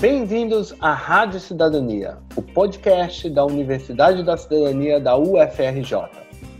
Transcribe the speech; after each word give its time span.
Bem-vindos 0.00 0.74
à 0.80 0.94
Rádio 0.94 1.38
Cidadania, 1.38 2.16
o 2.34 2.40
podcast 2.40 3.28
da 3.28 3.44
Universidade 3.44 4.22
da 4.22 4.34
Cidadania 4.34 4.98
da 4.98 5.14
UFRJ, 5.14 6.08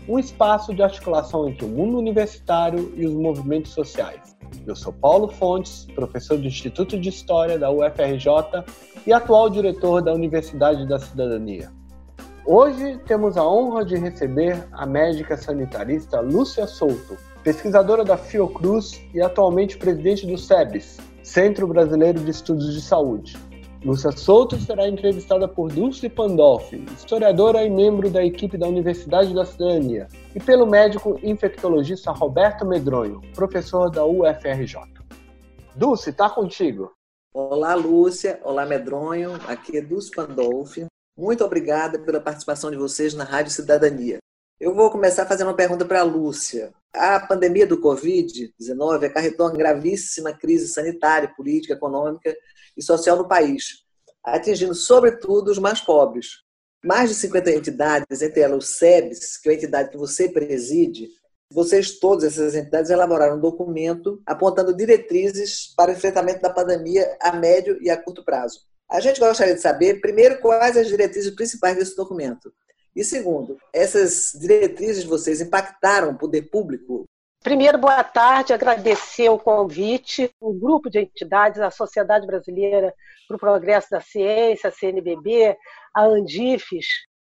um 0.07 0.19
espaço 0.19 0.75
de 0.75 0.83
articulação 0.83 1.49
entre 1.49 1.65
o 1.65 1.67
mundo 1.67 1.97
universitário 1.97 2.93
e 2.95 3.03
os 3.03 3.15
movimentos 3.15 3.71
sociais. 3.71 4.37
Eu 4.67 4.75
sou 4.75 4.93
Paulo 4.93 5.27
Fontes, 5.27 5.87
professor 5.95 6.37
do 6.37 6.45
Instituto 6.45 6.99
de 6.99 7.09
História 7.09 7.57
da 7.57 7.71
UFRJ 7.71 8.63
e 9.07 9.11
atual 9.11 9.49
diretor 9.49 10.03
da 10.03 10.13
Universidade 10.13 10.87
da 10.87 10.99
Cidadania. 10.99 11.71
Hoje 12.45 12.99
temos 13.07 13.37
a 13.37 13.43
honra 13.43 13.83
de 13.83 13.95
receber 13.95 14.67
a 14.71 14.85
médica 14.85 15.35
sanitarista 15.35 16.19
Lúcia 16.19 16.67
Souto, 16.67 17.17
pesquisadora 17.43 18.05
da 18.05 18.17
Fiocruz 18.17 19.01
e 19.15 19.19
atualmente 19.19 19.79
presidente 19.79 20.27
do 20.27 20.37
SEBS, 20.37 20.99
Centro 21.23 21.67
Brasileiro 21.67 22.19
de 22.19 22.31
Estudos 22.31 22.73
de 22.73 22.81
Saúde. 22.81 23.37
Lúcia 23.83 24.11
Souto 24.11 24.59
será 24.59 24.87
entrevistada 24.87 25.47
por 25.47 25.71
Dulce 25.71 26.09
Pandolfi, 26.09 26.83
historiadora 26.95 27.63
e 27.63 27.69
membro 27.69 28.09
da 28.09 28.23
equipe 28.23 28.57
da 28.57 28.67
Universidade 28.67 29.33
da 29.33 29.45
Cidadania, 29.45 30.07
e 30.35 30.39
pelo 30.39 30.65
médico 30.65 31.19
infectologista 31.23 32.11
Roberto 32.11 32.65
Medronho, 32.65 33.21
professor 33.33 33.89
da 33.89 34.05
UFRJ. 34.05 34.81
Dulce, 35.75 36.09
está 36.09 36.29
contigo. 36.29 36.91
Olá, 37.33 37.75
Lúcia. 37.75 38.39
Olá, 38.43 38.65
Medronho. 38.65 39.35
Aqui 39.47 39.77
é 39.77 39.81
Dulce 39.81 40.11
Pandolfi. 40.11 40.85
Muito 41.17 41.43
obrigada 41.43 41.97
pela 41.97 42.19
participação 42.19 42.69
de 42.69 42.77
vocês 42.77 43.13
na 43.13 43.23
Rádio 43.23 43.51
Cidadania. 43.51 44.17
Eu 44.59 44.75
vou 44.75 44.91
começar 44.91 45.25
fazendo 45.25 45.47
uma 45.47 45.55
pergunta 45.55 45.85
para 45.85 46.01
a 46.01 46.03
Lúcia. 46.03 46.71
A 46.93 47.19
pandemia 47.21 47.65
do 47.65 47.79
Covid-19 47.79 49.05
acarretou 49.05 49.47
uma 49.47 49.57
gravíssima 49.57 50.33
crise 50.33 50.67
sanitária, 50.67 51.33
política, 51.35 51.73
econômica 51.73 52.35
e 52.75 52.83
social 52.83 53.17
no 53.17 53.27
país, 53.27 53.85
atingindo 54.23 54.75
sobretudo 54.75 55.49
os 55.49 55.57
mais 55.57 55.79
pobres. 55.79 56.41
Mais 56.83 57.09
de 57.09 57.15
50 57.15 57.51
entidades, 57.51 58.21
entre 58.21 58.41
elas 58.41 58.65
o 58.65 58.67
SEBS, 58.67 59.37
que 59.37 59.49
é 59.49 59.53
a 59.53 59.55
entidade 59.55 59.89
que 59.89 59.97
você 59.97 60.27
preside, 60.27 61.07
vocês, 61.49 61.99
todas 61.99 62.25
essas 62.25 62.55
entidades, 62.55 62.89
elaboraram 62.89 63.37
um 63.37 63.41
documento 63.41 64.21
apontando 64.25 64.75
diretrizes 64.75 65.73
para 65.75 65.91
o 65.91 65.93
enfrentamento 65.93 66.41
da 66.41 66.49
pandemia 66.49 67.17
a 67.21 67.33
médio 67.33 67.77
e 67.81 67.89
a 67.89 68.01
curto 68.01 68.23
prazo. 68.23 68.61
A 68.89 68.99
gente 68.99 69.19
gostaria 69.19 69.55
de 69.55 69.61
saber, 69.61 70.01
primeiro, 70.01 70.39
quais 70.39 70.75
as 70.75 70.87
diretrizes 70.87 71.33
principais 71.33 71.77
desse 71.77 71.95
documento 71.95 72.51
e 72.95 73.03
segundo, 73.03 73.57
essas 73.73 74.31
diretrizes 74.39 75.03
de 75.03 75.09
vocês 75.09 75.41
impactaram 75.41 76.11
o 76.11 76.17
poder 76.17 76.43
público? 76.43 77.05
Primeiro, 77.43 77.77
boa 77.77 78.03
tarde, 78.03 78.53
agradecer 78.53 79.29
o 79.29 79.39
convite, 79.39 80.29
o 80.39 80.53
grupo 80.53 80.89
de 80.89 80.99
entidades, 80.99 81.59
a 81.59 81.71
Sociedade 81.71 82.27
Brasileira 82.27 82.93
para 83.27 83.35
o 83.35 83.39
Progresso 83.39 83.89
da 83.89 83.99
Ciência, 83.99 84.69
a 84.69 84.71
CNBB, 84.71 85.57
a 85.95 86.03
Andifes. 86.03 86.85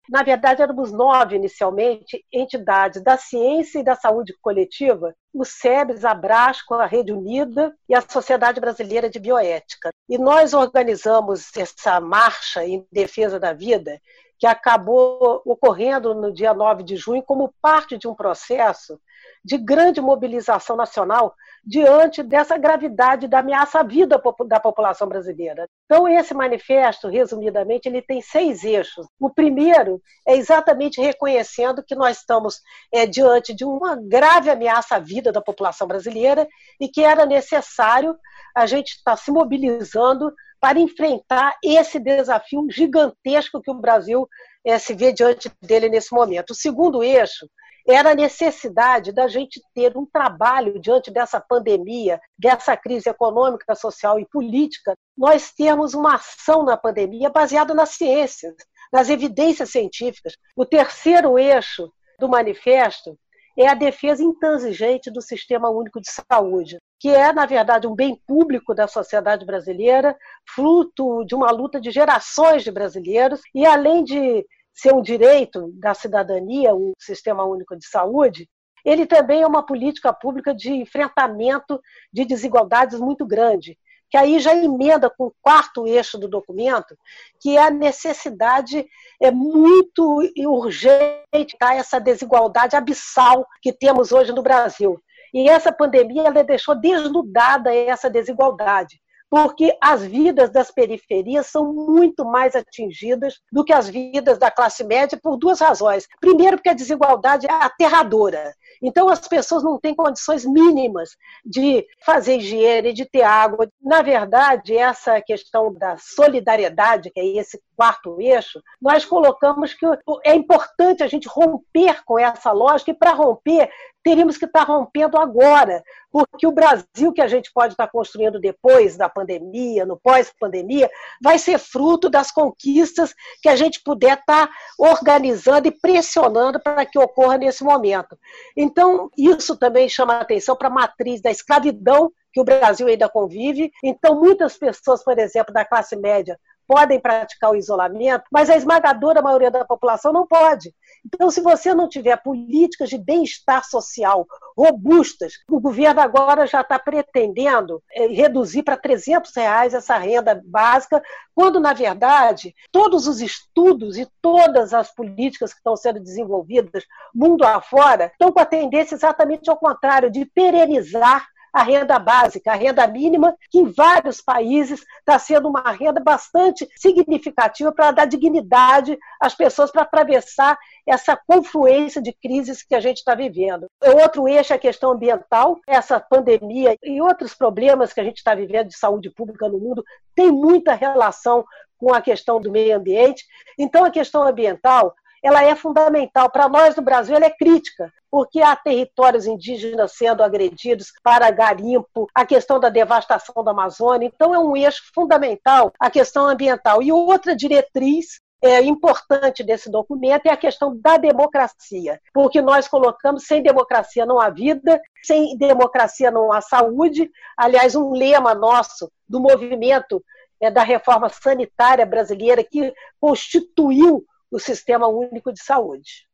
Na 0.09 0.25
verdade, 0.25 0.63
éramos 0.63 0.91
nove 0.91 1.37
inicialmente 1.37 2.25
entidades 2.33 3.01
da 3.01 3.17
ciência 3.17 3.79
e 3.79 3.85
da 3.85 3.95
saúde 3.95 4.35
coletiva, 4.43 5.15
o 5.33 5.45
SEBS, 5.45 6.05
a 6.05 6.13
Brasco, 6.13 6.75
a 6.75 6.87
Rede 6.87 7.13
Unida 7.13 7.73
e 7.89 7.95
a 7.95 8.01
Sociedade 8.01 8.61
Brasileira 8.61 9.09
de 9.09 9.21
Bioética. 9.21 9.91
E 10.09 10.19
nós 10.19 10.53
organizamos 10.53 11.57
essa 11.57 12.01
marcha 12.01 12.67
em 12.67 12.85
defesa 12.91 13.39
da 13.39 13.53
vida 13.53 14.01
que 14.41 14.47
acabou 14.47 15.43
ocorrendo 15.45 16.15
no 16.15 16.33
dia 16.33 16.55
9 16.55 16.83
de 16.83 16.97
junho 16.97 17.23
como 17.23 17.53
parte 17.61 17.99
de 17.99 18.09
um 18.09 18.15
processo 18.15 18.99
de 19.45 19.59
grande 19.59 20.01
mobilização 20.01 20.77
nacional 20.77 21.35
diante 21.63 22.23
dessa 22.23 22.57
gravidade 22.57 23.29
da 23.29 23.41
ameaça 23.41 23.81
à 23.81 23.83
vida 23.83 24.19
da 24.47 24.59
população 24.59 25.07
brasileira. 25.07 25.69
Então, 25.85 26.09
esse 26.09 26.33
manifesto, 26.33 27.07
resumidamente, 27.07 27.87
ele 27.87 28.01
tem 28.01 28.23
seis 28.23 28.65
eixos. 28.65 29.07
O 29.21 29.29
primeiro 29.29 30.01
é 30.27 30.37
exatamente 30.37 31.03
reconhecendo 31.03 31.85
que 31.87 31.95
nós 31.95 32.19
estamos 32.19 32.63
é, 32.91 33.05
diante 33.05 33.55
de 33.55 33.67
uma 33.67 33.95
grave 33.95 34.49
ameaça 34.49 34.97
à 34.97 34.99
vida 34.99 35.31
da 35.31 35.43
população 35.43 35.87
brasileira 35.87 36.49
e 36.81 36.89
que 36.89 37.05
era 37.05 37.27
necessário 37.27 38.17
a 38.57 38.65
gente 38.65 38.93
estar 38.97 39.17
se 39.17 39.31
mobilizando 39.31 40.33
para 40.61 40.79
enfrentar 40.79 41.57
esse 41.65 41.99
desafio 41.99 42.67
gigantesco 42.71 43.61
que 43.63 43.71
o 43.71 43.81
Brasil 43.81 44.29
é, 44.65 44.79
se 44.79 44.95
vê 44.95 45.13
diante 45.13 45.51
dele 45.63 45.89
nesse 45.89 46.13
momento. 46.13 46.51
O 46.51 46.55
segundo 46.55 47.03
eixo 47.03 47.49
era 47.89 48.11
a 48.11 48.15
necessidade 48.15 49.11
da 49.11 49.27
gente 49.27 49.61
ter 49.75 49.97
um 49.97 50.05
trabalho 50.05 50.79
diante 50.79 51.11
dessa 51.11 51.41
pandemia, 51.41 52.21
dessa 52.39 52.77
crise 52.77 53.09
econômica, 53.09 53.75
social 53.75 54.21
e 54.21 54.27
política, 54.27 54.95
nós 55.17 55.51
temos 55.53 55.95
uma 55.95 56.17
ação 56.17 56.63
na 56.63 56.77
pandemia 56.77 57.31
baseada 57.31 57.75
nas 57.75 57.91
ciências, 57.91 58.55
nas 58.93 59.09
evidências 59.09 59.71
científicas. 59.71 60.35
O 60.55 60.67
terceiro 60.67 61.39
eixo 61.39 61.91
do 62.19 62.29
manifesto 62.29 63.19
é 63.57 63.69
a 63.69 63.75
defesa 63.75 64.23
intransigente 64.23 65.11
do 65.11 65.21
Sistema 65.21 65.71
Único 65.71 66.01
de 66.01 66.09
Saúde, 66.11 66.79
que 66.99 67.09
é, 67.09 67.33
na 67.33 67.47
verdade, 67.47 67.87
um 67.87 67.95
bem 67.95 68.21
público 68.27 68.75
da 68.75 68.87
sociedade 68.87 69.45
brasileira, 69.45 70.17
fruto 70.55 71.25
de 71.25 71.35
uma 71.35 71.51
luta 71.51 71.81
de 71.81 71.91
gerações 71.91 72.63
de 72.63 72.71
brasileiros, 72.71 73.41
e 73.55 73.67
além 73.67 74.05
de 74.05 74.47
ser 74.75 74.95
um 74.95 75.03
direito 75.03 75.71
da 75.75 75.95
cidadania, 75.95 76.75
o 76.75 76.93
Sistema 76.99 77.45
Único 77.45 77.77
de 77.77 77.87
Saúde, 77.87 78.49
ele 78.85 79.07
também 79.07 79.43
é 79.43 79.47
uma 79.47 79.65
política 79.65 80.13
pública 80.13 80.55
de 80.55 80.73
enfrentamento 80.73 81.81
de 82.13 82.25
desigualdades 82.25 82.99
muito 82.99 83.27
grande, 83.27 83.77
que 84.11 84.17
aí 84.17 84.41
já 84.41 84.55
emenda 84.55 85.09
com 85.09 85.27
o 85.27 85.35
quarto 85.41 85.87
eixo 85.87 86.19
do 86.19 86.29
documento, 86.29 86.97
que 87.41 87.57
é 87.57 87.63
a 87.63 87.71
necessidade 87.71 88.87
é 89.23 89.31
muito 89.31 90.21
urgente 90.47 91.57
tá, 91.59 91.75
essa 91.75 92.01
desigualdade 92.01 92.75
abissal 92.75 93.47
que 93.63 93.73
temos 93.73 94.13
hoje 94.13 94.33
no 94.33 94.43
Brasil. 94.43 95.01
E 95.33 95.49
essa 95.49 95.71
pandemia 95.71 96.25
ela 96.25 96.43
deixou 96.43 96.75
desnudada 96.75 97.75
essa 97.75 98.11
desigualdade 98.11 99.01
porque 99.31 99.77
as 99.81 100.03
vidas 100.05 100.51
das 100.51 100.73
periferias 100.73 101.47
são 101.47 101.73
muito 101.73 102.25
mais 102.25 102.57
atingidas 102.57 103.39
do 103.53 103.65
que 103.65 103.73
as 103.73 103.89
vidas 103.89 104.39
da 104.39 104.51
classe 104.51 104.83
média 104.83 105.19
por 105.23 105.37
duas 105.37 105.61
razões. 105.61 106.09
Primeiro, 106.21 106.57
porque 106.57 106.69
a 106.69 106.75
desigualdade 106.75 107.47
é 107.47 107.53
aterradora. 107.53 108.53
Então, 108.83 109.09
as 109.09 109.29
pessoas 109.29 109.63
não 109.63 109.79
têm 109.79 109.95
condições 109.95 110.45
mínimas 110.45 111.11
de 111.45 111.87
fazer 112.05 112.39
higiene, 112.39 112.93
de 112.93 113.05
ter 113.05 113.23
água. 113.23 113.71
Na 113.81 114.03
verdade, 114.03 114.77
essa 114.77 115.21
questão 115.21 115.73
da 115.73 115.97
solidariedade, 115.97 117.11
que 117.11 117.21
é 117.21 117.27
esse 117.39 117.61
quarto 117.77 118.21
eixo, 118.21 118.61
nós 118.81 119.05
colocamos 119.05 119.75
que 119.75 119.87
é 120.25 120.35
importante 120.35 121.03
a 121.03 121.07
gente 121.07 121.29
romper 121.29 122.03
com 122.05 122.19
essa 122.19 122.53
lógica, 122.53 122.91
e 122.91 122.95
para 122.95 123.13
romper, 123.13 123.71
teríamos 124.03 124.37
que 124.37 124.47
estar 124.47 124.63
rompendo 124.63 125.19
agora, 125.19 125.83
porque 126.11 126.47
o 126.47 126.53
Brasil 126.53 127.13
que 127.15 127.21
a 127.21 127.29
gente 127.29 127.51
pode 127.53 127.75
estar 127.75 127.89
construindo 127.89 128.41
depois 128.41 128.97
da 128.97 129.09
pandemia, 129.09 129.85
no 129.87 129.99
pós-pandemia, 129.99 130.91
vai 131.23 131.39
ser 131.39 131.59
fruto 131.59 132.09
das 132.09 132.31
conquistas 132.31 133.15
que 133.43 133.49
a 133.49 133.57
gente 133.57 133.83
puder 133.83 134.19
estar 134.19 134.49
organizando 134.79 135.69
e 135.69 135.71
pressionando 135.71 136.61
para 136.61 136.85
que 136.87 136.99
ocorra 136.99 137.39
nesse 137.39 137.63
momento. 137.63 138.19
Então, 138.57 139.11
isso 139.17 139.57
também 139.57 139.89
chama 139.89 140.15
a 140.15 140.21
atenção 140.21 140.57
para 140.57 140.69
a 140.69 140.73
matriz 140.73 141.21
da 141.21 141.31
escravidão 141.31 142.11
que 142.33 142.41
o 142.41 142.45
Brasil 142.45 142.87
ainda 142.87 143.09
convive. 143.09 143.71
Então, 143.83 144.19
muitas 144.19 144.57
pessoas, 144.57 145.03
por 145.03 145.19
exemplo, 145.19 145.53
da 145.53 145.65
classe 145.65 145.97
média, 145.97 146.39
podem 146.71 147.01
praticar 147.01 147.51
o 147.51 147.57
isolamento, 147.57 148.23
mas 148.31 148.49
a 148.49 148.57
esmagadora 148.57 149.21
maioria 149.21 149.51
da 149.51 149.65
população 149.65 150.13
não 150.13 150.25
pode. 150.25 150.73
Então, 151.05 151.29
se 151.29 151.41
você 151.41 151.75
não 151.75 151.89
tiver 151.89 152.17
políticas 152.23 152.89
de 152.89 152.97
bem-estar 152.97 153.65
social 153.65 154.25
robustas, 154.57 155.33
o 155.51 155.59
governo 155.59 156.01
agora 156.01 156.47
já 156.47 156.61
está 156.61 156.79
pretendendo 156.79 157.83
eh, 157.93 158.07
reduzir 158.07 158.63
para 158.63 158.77
300 158.77 159.35
reais 159.35 159.75
essa 159.75 159.99
renda 159.99 160.41
básica, 160.45 161.03
quando, 161.35 161.59
na 161.59 161.73
verdade, 161.73 162.55
todos 162.71 163.09
os 163.09 163.21
estudos 163.21 163.99
e 163.99 164.07
todas 164.23 164.73
as 164.73 164.95
políticas 164.95 165.53
que 165.53 165.59
estão 165.59 165.75
sendo 165.75 165.99
desenvolvidas 165.99 166.85
mundo 167.13 167.43
afora 167.43 168.07
estão 168.07 168.31
com 168.31 168.39
a 168.39 168.47
tendência 168.47 168.95
exatamente 168.95 169.51
ao 169.51 169.57
contrário, 169.57 170.09
de 170.09 170.25
perenizar 170.25 171.27
a 171.53 171.63
renda 171.63 171.99
básica, 171.99 172.53
a 172.53 172.55
renda 172.55 172.87
mínima, 172.87 173.35
que 173.51 173.59
em 173.59 173.71
vários 173.71 174.21
países 174.21 174.85
está 174.99 175.19
sendo 175.19 175.49
uma 175.49 175.71
renda 175.73 176.01
bastante 176.01 176.69
significativa 176.77 177.73
para 177.73 177.91
dar 177.91 178.05
dignidade 178.07 178.99
às 179.21 179.35
pessoas 179.35 179.71
para 179.71 179.83
atravessar 179.83 180.59
essa 180.87 181.17
confluência 181.27 182.01
de 182.01 182.13
crises 182.13 182.63
que 182.63 182.75
a 182.75 182.81
gente 182.81 182.99
está 182.99 183.15
vivendo. 183.15 183.67
Outro 184.03 184.29
eixo 184.29 184.53
é 184.53 184.57
a 184.57 184.61
questão 184.61 184.93
ambiental, 184.93 185.59
essa 185.67 186.01
pandemia 186.01 186.77
e 186.83 187.01
outros 187.01 187.35
problemas 187.35 187.93
que 187.93 188.01
a 188.01 188.05
gente 188.05 188.19
está 188.19 188.35
vivendo 188.35 188.69
de 188.69 188.77
saúde 188.77 189.11
pública 189.11 189.49
no 189.49 189.59
mundo 189.59 189.85
tem 190.15 190.31
muita 190.31 190.75
relação 190.75 191.45
com 191.79 191.95
a 191.95 192.03
questão 192.03 192.41
do 192.41 192.51
meio 192.51 192.77
ambiente. 192.77 193.25
Então, 193.59 193.85
a 193.85 193.91
questão 193.91 194.23
ambiental 194.23 194.95
ela 195.23 195.45
é 195.45 195.55
fundamental. 195.55 196.31
Para 196.31 196.49
nós 196.49 196.77
no 196.77 196.83
Brasil, 196.83 197.17
ela 197.17 197.27
é 197.27 197.31
crítica, 197.31 197.93
porque 198.11 198.41
há 198.41 198.57
territórios 198.57 199.27
indígenas 199.27 199.93
sendo 199.93 200.23
agredidos 200.23 200.93
para 201.03 201.31
garimpo, 201.31 202.07
a 202.15 202.25
questão 202.25 202.59
da 202.59 202.69
devastação 202.69 203.45
da 203.45 203.51
Amazônia. 203.51 204.07
Então, 204.07 204.35
é 204.35 204.39
um 204.39 204.57
eixo 204.57 204.83
fundamental 204.95 205.73
a 205.79 205.91
questão 205.91 206.27
ambiental. 206.27 206.83
E 206.83 206.93
outra 206.93 207.37
diretriz 207.37 208.21
é, 208.43 208.63
importante 208.63 209.43
desse 209.43 209.71
documento 209.71 210.27
é 210.27 210.31
a 210.31 210.37
questão 210.37 210.75
da 210.81 210.97
democracia, 210.97 212.01
porque 212.13 212.41
nós 212.41 212.67
colocamos 212.67 213.27
sem 213.27 213.43
democracia 213.43 214.07
não 214.07 214.19
há 214.19 214.31
vida, 214.31 214.81
sem 215.03 215.37
democracia 215.37 216.11
não 216.11 216.33
há 216.33 216.41
saúde. 216.41 217.11
Aliás, 217.37 217.75
um 217.75 217.93
lema 217.93 218.35
nosso 218.35 218.91
do 219.07 219.21
movimento 219.21 220.03
é, 220.41 220.51
da 220.51 220.63
reforma 220.63 221.09
sanitária 221.11 221.85
brasileira 221.85 222.43
que 222.43 222.73
constituiu 222.99 224.05
o 224.31 224.39
Sistema 224.39 224.87
Único 224.87 225.33
de 225.33 225.43
Saúde. 225.43 226.09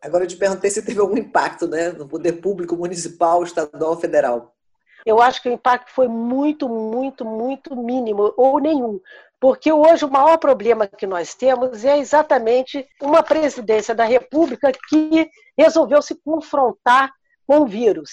Agora 0.00 0.24
eu 0.24 0.28
te 0.28 0.36
perguntei 0.36 0.68
se 0.68 0.84
teve 0.84 1.00
algum 1.00 1.16
impacto 1.16 1.68
né, 1.68 1.90
no 1.90 2.08
poder 2.08 2.32
público 2.40 2.76
municipal, 2.76 3.42
estadual, 3.42 3.96
federal. 3.96 4.54
Eu 5.06 5.20
acho 5.20 5.42
que 5.42 5.48
o 5.48 5.52
impacto 5.52 5.90
foi 5.90 6.08
muito, 6.08 6.68
muito, 6.68 7.24
muito 7.24 7.74
mínimo, 7.76 8.32
ou 8.36 8.58
nenhum. 8.58 9.00
Porque 9.40 9.72
hoje 9.72 10.04
o 10.04 10.10
maior 10.10 10.38
problema 10.38 10.86
que 10.86 11.06
nós 11.06 11.34
temos 11.34 11.84
é 11.84 11.98
exatamente 11.98 12.86
uma 13.00 13.22
presidência 13.22 13.94
da 13.94 14.04
República 14.04 14.70
que 14.88 15.28
resolveu 15.58 16.00
se 16.00 16.14
confrontar 16.24 17.12
com 17.46 17.60
o 17.60 17.66
vírus. 17.66 18.10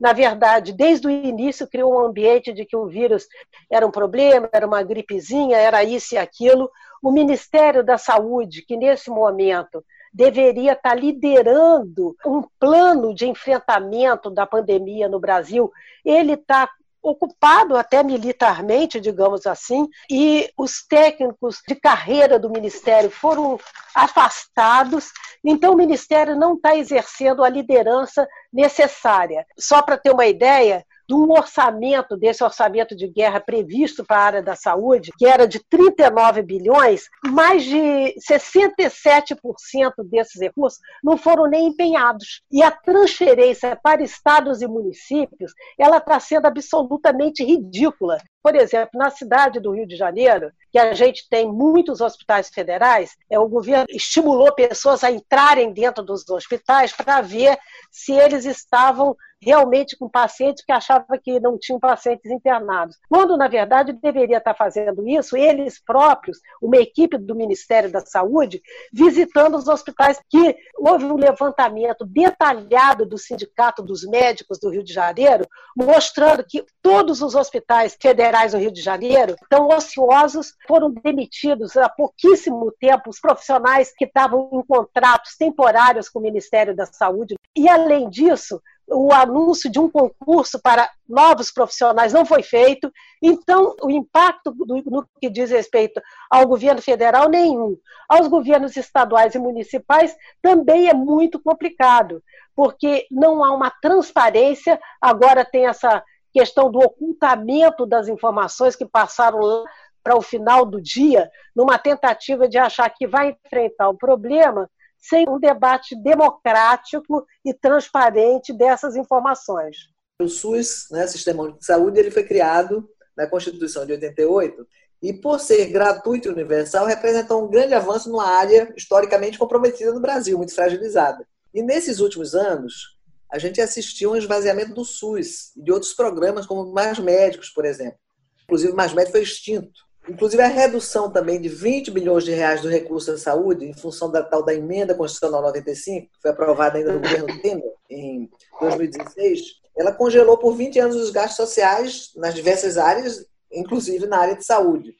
Na 0.00 0.12
verdade, 0.12 0.72
desde 0.72 1.06
o 1.06 1.10
início 1.10 1.68
criou 1.68 1.94
um 1.94 2.06
ambiente 2.06 2.52
de 2.52 2.64
que 2.64 2.76
o 2.76 2.88
vírus 2.88 3.26
era 3.70 3.86
um 3.86 3.90
problema, 3.92 4.48
era 4.52 4.66
uma 4.66 4.82
gripezinha, 4.82 5.56
era 5.56 5.84
isso 5.84 6.16
e 6.16 6.18
aquilo. 6.18 6.68
O 7.02 7.10
Ministério 7.10 7.82
da 7.82 7.98
Saúde, 7.98 8.62
que 8.62 8.76
nesse 8.76 9.10
momento 9.10 9.84
deveria 10.12 10.72
estar 10.72 10.94
liderando 10.94 12.14
um 12.24 12.42
plano 12.60 13.14
de 13.14 13.26
enfrentamento 13.26 14.30
da 14.30 14.46
pandemia 14.46 15.08
no 15.08 15.18
Brasil, 15.18 15.72
ele 16.04 16.34
está 16.34 16.68
ocupado 17.02 17.76
até 17.76 18.02
militarmente, 18.04 19.00
digamos 19.00 19.44
assim, 19.44 19.88
e 20.08 20.48
os 20.56 20.86
técnicos 20.86 21.60
de 21.66 21.74
carreira 21.74 22.38
do 22.38 22.48
Ministério 22.48 23.10
foram 23.10 23.58
afastados, 23.92 25.10
então 25.44 25.72
o 25.72 25.76
Ministério 25.76 26.36
não 26.36 26.54
está 26.54 26.76
exercendo 26.76 27.42
a 27.42 27.48
liderança 27.48 28.28
necessária. 28.52 29.44
Só 29.58 29.82
para 29.82 29.98
ter 29.98 30.12
uma 30.12 30.26
ideia, 30.26 30.86
de 31.08 31.14
um 31.14 31.30
orçamento, 31.32 32.16
desse 32.16 32.42
orçamento 32.42 32.96
de 32.96 33.08
guerra 33.08 33.40
previsto 33.40 34.04
para 34.04 34.16
a 34.16 34.24
área 34.24 34.42
da 34.42 34.54
saúde, 34.54 35.12
que 35.18 35.26
era 35.26 35.46
de 35.46 35.60
39 35.68 36.42
bilhões, 36.42 37.08
mais 37.26 37.64
de 37.64 38.14
67% 38.30 39.92
desses 40.04 40.40
recursos 40.40 40.80
não 41.02 41.16
foram 41.16 41.46
nem 41.46 41.68
empenhados. 41.68 42.42
E 42.50 42.62
a 42.62 42.70
transferência 42.70 43.78
para 43.82 44.02
estados 44.02 44.62
e 44.62 44.66
municípios, 44.66 45.52
ela 45.78 45.98
está 45.98 46.18
sendo 46.20 46.46
absolutamente 46.46 47.44
ridícula. 47.44 48.18
Por 48.42 48.56
exemplo, 48.56 48.98
na 48.98 49.10
cidade 49.10 49.60
do 49.60 49.72
Rio 49.72 49.86
de 49.86 49.96
Janeiro, 49.96 50.50
que 50.70 50.78
a 50.78 50.92
gente 50.94 51.28
tem 51.28 51.46
muitos 51.46 52.00
hospitais 52.00 52.48
federais, 52.48 53.16
é, 53.30 53.38
o 53.38 53.48
governo 53.48 53.86
estimulou 53.90 54.52
pessoas 54.54 55.04
a 55.04 55.10
entrarem 55.10 55.72
dentro 55.72 56.02
dos 56.02 56.28
hospitais 56.28 56.92
para 56.92 57.20
ver 57.20 57.58
se 57.90 58.12
eles 58.12 58.44
estavam 58.44 59.16
realmente 59.42 59.96
com 59.96 60.08
pacientes 60.08 60.64
que 60.64 60.70
achavam 60.70 61.18
que 61.20 61.40
não 61.40 61.58
tinham 61.58 61.80
pacientes 61.80 62.30
internados. 62.30 62.96
Quando, 63.08 63.36
na 63.36 63.48
verdade, 63.48 63.92
deveria 63.92 64.38
estar 64.38 64.54
fazendo 64.54 65.06
isso, 65.06 65.36
eles 65.36 65.82
próprios, 65.84 66.38
uma 66.62 66.76
equipe 66.76 67.18
do 67.18 67.34
Ministério 67.34 67.90
da 67.90 68.00
Saúde, 68.00 68.62
visitando 68.92 69.56
os 69.56 69.66
hospitais, 69.66 70.20
que 70.30 70.56
houve 70.78 71.04
um 71.04 71.16
levantamento 71.16 72.06
detalhado 72.06 73.04
do 73.04 73.18
Sindicato 73.18 73.82
dos 73.82 74.04
Médicos 74.04 74.60
do 74.60 74.70
Rio 74.70 74.84
de 74.84 74.92
Janeiro, 74.92 75.44
mostrando 75.76 76.44
que 76.44 76.64
todos 76.80 77.20
os 77.20 77.34
hospitais 77.34 77.96
federais 78.00 78.31
do 78.52 78.58
Rio 78.58 78.72
de 78.72 78.80
Janeiro 78.80 79.36
estão 79.42 79.68
ociosos, 79.68 80.54
foram 80.66 80.90
demitidos 80.90 81.76
há 81.76 81.88
pouquíssimo 81.88 82.72
tempo 82.80 83.10
os 83.10 83.20
profissionais 83.20 83.92
que 83.94 84.06
estavam 84.06 84.48
em 84.52 84.62
contratos 84.62 85.36
temporários 85.36 86.08
com 86.08 86.18
o 86.18 86.22
Ministério 86.22 86.74
da 86.74 86.86
Saúde. 86.86 87.34
E, 87.54 87.68
além 87.68 88.08
disso, 88.08 88.60
o 88.88 89.12
anúncio 89.12 89.70
de 89.70 89.78
um 89.78 89.88
concurso 89.88 90.60
para 90.60 90.90
novos 91.08 91.50
profissionais 91.50 92.12
não 92.12 92.24
foi 92.24 92.42
feito, 92.42 92.90
então 93.22 93.74
o 93.82 93.90
impacto 93.90 94.54
no 94.66 95.06
que 95.20 95.30
diz 95.30 95.50
respeito 95.50 96.00
ao 96.30 96.46
governo 96.46 96.80
federal, 96.80 97.28
nenhum. 97.28 97.76
Aos 98.08 98.28
governos 98.28 98.76
estaduais 98.76 99.34
e 99.34 99.38
municipais 99.38 100.16
também 100.40 100.88
é 100.88 100.94
muito 100.94 101.38
complicado, 101.38 102.22
porque 102.56 103.06
não 103.10 103.44
há 103.44 103.54
uma 103.54 103.70
transparência, 103.70 104.80
agora 105.00 105.44
tem 105.44 105.66
essa 105.66 106.02
questão 106.32 106.70
do 106.70 106.78
ocultamento 106.78 107.86
das 107.86 108.08
informações 108.08 108.74
que 108.74 108.86
passaram 108.86 109.64
para 110.02 110.16
o 110.16 110.22
final 110.22 110.64
do 110.64 110.80
dia, 110.80 111.30
numa 111.54 111.78
tentativa 111.78 112.48
de 112.48 112.58
achar 112.58 112.88
que 112.90 113.06
vai 113.06 113.36
enfrentar 113.44 113.88
o 113.88 113.96
problema 113.96 114.68
sem 114.98 115.28
um 115.28 115.38
debate 115.38 115.96
democrático 116.00 117.26
e 117.44 117.52
transparente 117.52 118.52
dessas 118.52 118.96
informações. 118.96 119.76
O 120.20 120.28
SUS, 120.28 120.86
né, 120.90 121.06
Sistema 121.06 121.52
de 121.52 121.64
Saúde, 121.64 121.98
ele 121.98 122.10
foi 122.10 122.24
criado 122.24 122.88
na 123.16 123.26
Constituição 123.26 123.84
de 123.84 123.92
88 123.92 124.66
e, 125.02 125.12
por 125.12 125.40
ser 125.40 125.66
gratuito 125.66 126.28
e 126.28 126.32
universal, 126.32 126.86
representou 126.86 127.44
um 127.44 127.50
grande 127.50 127.74
avanço 127.74 128.08
numa 128.08 128.26
área 128.26 128.72
historicamente 128.76 129.38
comprometida 129.38 129.92
no 129.92 130.00
Brasil, 130.00 130.38
muito 130.38 130.54
fragilizada. 130.54 131.26
E 131.52 131.62
nesses 131.62 131.98
últimos 131.98 132.34
anos, 132.34 132.96
a 133.32 133.38
gente 133.38 133.62
assistiu 133.62 134.10
a 134.10 134.12
um 134.12 134.16
esvaziamento 134.16 134.74
do 134.74 134.84
SUS 134.84 135.56
e 135.56 135.62
de 135.62 135.72
outros 135.72 135.94
programas, 135.94 136.44
como 136.44 136.70
Mais 136.70 136.98
Médicos, 136.98 137.48
por 137.48 137.64
exemplo. 137.64 137.98
Inclusive, 138.44 138.72
o 138.72 138.76
Mais 138.76 138.92
Médicos 138.92 139.12
foi 139.12 139.22
extinto. 139.22 139.80
Inclusive 140.06 140.42
a 140.42 140.48
redução 140.48 141.10
também 141.10 141.40
de 141.40 141.48
20 141.48 141.90
bilhões 141.90 142.24
de 142.24 142.32
reais 142.32 142.60
do 142.60 142.68
recurso 142.68 143.12
da 143.12 143.16
saúde, 143.16 143.64
em 143.64 143.72
função 143.72 144.10
da 144.10 144.22
tal 144.22 144.44
da 144.44 144.52
emenda 144.52 144.94
constitucional 144.94 145.40
95, 145.40 146.08
que 146.12 146.20
foi 146.20 146.30
aprovada 146.30 146.76
ainda 146.76 146.92
no 146.92 147.00
governo 147.00 147.26
Temer, 147.40 147.72
em 147.88 148.28
2016, 148.60 149.40
ela 149.76 149.92
congelou 149.92 150.36
por 150.36 150.54
20 150.54 150.78
anos 150.78 150.96
os 150.96 151.10
gastos 151.10 151.36
sociais 151.36 152.10
nas 152.16 152.34
diversas 152.34 152.76
áreas, 152.76 153.24
inclusive 153.50 154.06
na 154.06 154.18
área 154.18 154.36
de 154.36 154.44
saúde. 154.44 154.94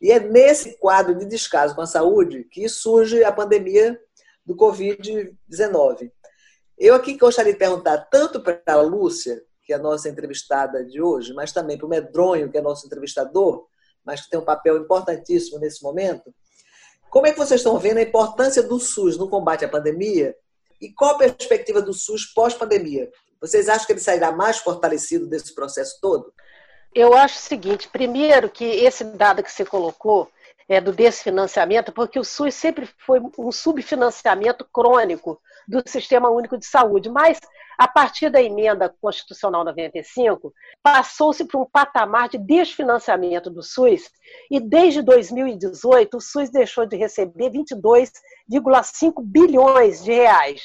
E 0.00 0.10
é 0.10 0.18
nesse 0.18 0.78
quadro 0.78 1.14
de 1.14 1.26
descaso 1.26 1.76
com 1.76 1.82
a 1.82 1.86
saúde 1.86 2.44
que 2.50 2.68
surge 2.68 3.22
a 3.22 3.30
pandemia 3.30 4.00
do 4.44 4.56
Covid-19. 4.56 6.10
Eu 6.78 6.94
aqui 6.94 7.16
gostaria 7.16 7.52
de 7.52 7.58
perguntar 7.58 7.98
tanto 8.10 8.40
para 8.40 8.62
a 8.66 8.80
Lúcia, 8.80 9.42
que 9.64 9.72
é 9.72 9.76
a 9.76 9.80
nossa 9.80 10.08
entrevistada 10.08 10.84
de 10.84 11.02
hoje, 11.02 11.34
mas 11.34 11.52
também 11.52 11.76
para 11.76 11.86
o 11.86 11.88
Medronho, 11.88 12.48
que 12.50 12.56
é 12.56 12.60
nosso 12.60 12.86
entrevistador, 12.86 13.66
mas 14.04 14.20
que 14.20 14.30
tem 14.30 14.38
um 14.38 14.44
papel 14.44 14.76
importantíssimo 14.76 15.58
nesse 15.58 15.82
momento. 15.82 16.32
Como 17.10 17.26
é 17.26 17.32
que 17.32 17.38
vocês 17.38 17.60
estão 17.60 17.78
vendo 17.78 17.98
a 17.98 18.02
importância 18.02 18.62
do 18.62 18.78
SUS 18.78 19.16
no 19.16 19.28
combate 19.28 19.64
à 19.64 19.68
pandemia 19.68 20.36
e 20.80 20.92
qual 20.92 21.16
a 21.16 21.18
perspectiva 21.18 21.82
do 21.82 21.92
SUS 21.92 22.26
pós-pandemia? 22.26 23.10
Vocês 23.40 23.68
acham 23.68 23.86
que 23.86 23.92
ele 23.92 24.00
sairá 24.00 24.30
mais 24.30 24.58
fortalecido 24.58 25.26
desse 25.26 25.54
processo 25.54 25.98
todo? 26.00 26.32
Eu 26.94 27.12
acho 27.14 27.38
o 27.38 27.42
seguinte: 27.42 27.88
primeiro, 27.88 28.48
que 28.48 28.64
esse 28.64 29.02
dado 29.02 29.42
que 29.42 29.50
você 29.50 29.64
colocou 29.64 30.30
é, 30.68 30.80
do 30.80 30.92
desfinanciamento, 30.92 31.92
porque 31.92 32.18
o 32.18 32.24
SUS 32.24 32.54
sempre 32.54 32.88
foi 32.98 33.20
um 33.38 33.50
subfinanciamento 33.50 34.66
crônico 34.70 35.40
do 35.66 35.82
Sistema 35.86 36.28
Único 36.28 36.58
de 36.58 36.66
Saúde, 36.66 37.08
mas 37.08 37.40
a 37.78 37.86
partir 37.86 38.28
da 38.28 38.42
emenda 38.42 38.92
constitucional 39.00 39.64
95, 39.64 40.52
passou-se 40.82 41.44
para 41.44 41.60
um 41.60 41.64
patamar 41.64 42.28
de 42.28 42.36
desfinanciamento 42.36 43.48
do 43.50 43.62
SUS 43.62 44.10
e 44.50 44.58
desde 44.58 45.00
2018 45.00 46.16
o 46.16 46.20
SUS 46.20 46.50
deixou 46.50 46.84
de 46.84 46.96
receber 46.96 47.50
22,5 47.50 49.22
bilhões 49.22 50.02
de 50.02 50.12
reais. 50.12 50.60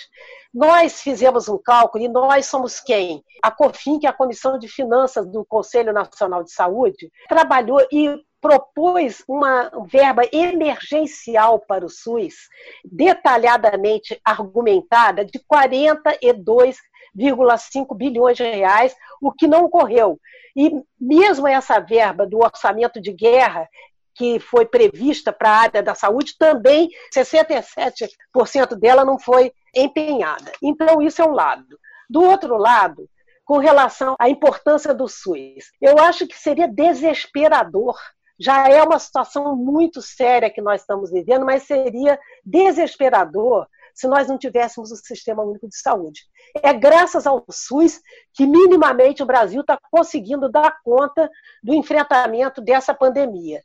Nós 0.51 1.01
fizemos 1.01 1.48
um 1.48 1.57
cálculo 1.57 2.03
e 2.03 2.07
nós 2.07 2.48
somos 2.48 2.79
quem? 2.79 3.24
A 3.43 3.51
COFIN, 3.51 4.00
que 4.00 4.07
é 4.07 4.10
a 4.10 4.13
Comissão 4.13 4.57
de 4.57 4.67
Finanças 4.67 5.25
do 5.29 5.45
Conselho 5.45 5.93
Nacional 5.93 6.43
de 6.43 6.51
Saúde, 6.51 7.12
trabalhou 7.29 7.79
e 7.91 8.10
propôs 8.43 9.23
uma 9.25 9.71
verba 9.85 10.23
emergencial 10.33 11.59
para 11.59 11.85
o 11.85 11.89
SUS, 11.89 12.50
detalhadamente 12.83 14.19
argumentada, 14.25 15.23
de 15.23 15.39
42 15.47 16.77
1,5 17.17 17.95
bilhões 17.95 18.35
de 18.35 18.43
reais, 18.43 18.95
o 19.21 19.31
que 19.31 19.47
não 19.47 19.65
ocorreu. 19.65 20.19
E 20.55 20.71
mesmo 21.00 21.47
essa 21.47 21.79
verba 21.79 22.25
do 22.25 22.39
orçamento 22.39 23.00
de 23.00 23.13
guerra, 23.13 23.69
que 24.15 24.39
foi 24.39 24.65
prevista 24.65 25.31
para 25.31 25.50
a 25.50 25.57
área 25.59 25.83
da 25.83 25.95
saúde, 25.95 26.35
também 26.38 26.89
67% 27.15 28.75
dela 28.75 29.05
não 29.05 29.17
foi 29.17 29.53
empenhada. 29.73 30.51
Então, 30.62 31.01
isso 31.01 31.21
é 31.21 31.25
um 31.25 31.31
lado. 31.31 31.79
Do 32.09 32.21
outro 32.23 32.57
lado, 32.57 33.07
com 33.45 33.57
relação 33.57 34.15
à 34.19 34.27
importância 34.27 34.93
do 34.93 35.07
SUS, 35.07 35.71
eu 35.79 35.97
acho 36.00 36.27
que 36.27 36.38
seria 36.38 36.67
desesperador 36.67 37.95
Já 38.43 38.67
é 38.67 38.83
uma 38.83 39.00
situação 39.00 39.55
muito 39.55 40.01
séria 40.01 40.50
que 40.50 40.62
nós 40.62 40.81
estamos 40.81 41.09
vivendo, 41.09 41.45
mas 41.45 41.63
seria 41.63 42.19
desesperador 42.43 43.65
se 43.95 44.05
nós 44.05 44.27
não 44.27 44.38
tivéssemos 44.38 44.91
o 44.91 44.97
Sistema 44.97 45.43
Único 45.43 45.69
de 45.69 45.77
Saúde. 45.77 46.23
É 46.62 46.73
graças 46.73 47.25
ao 47.25 47.45
SUS 47.50 48.01
que, 48.33 48.45
minimamente, 48.45 49.23
o 49.23 49.25
Brasil 49.25 49.62
está 49.62 49.79
conseguindo 49.89 50.51
dar 50.51 50.77
conta 50.83 51.29
do 51.63 51.73
enfrentamento 51.73 52.59
dessa 52.59 52.93
pandemia. 52.93 53.62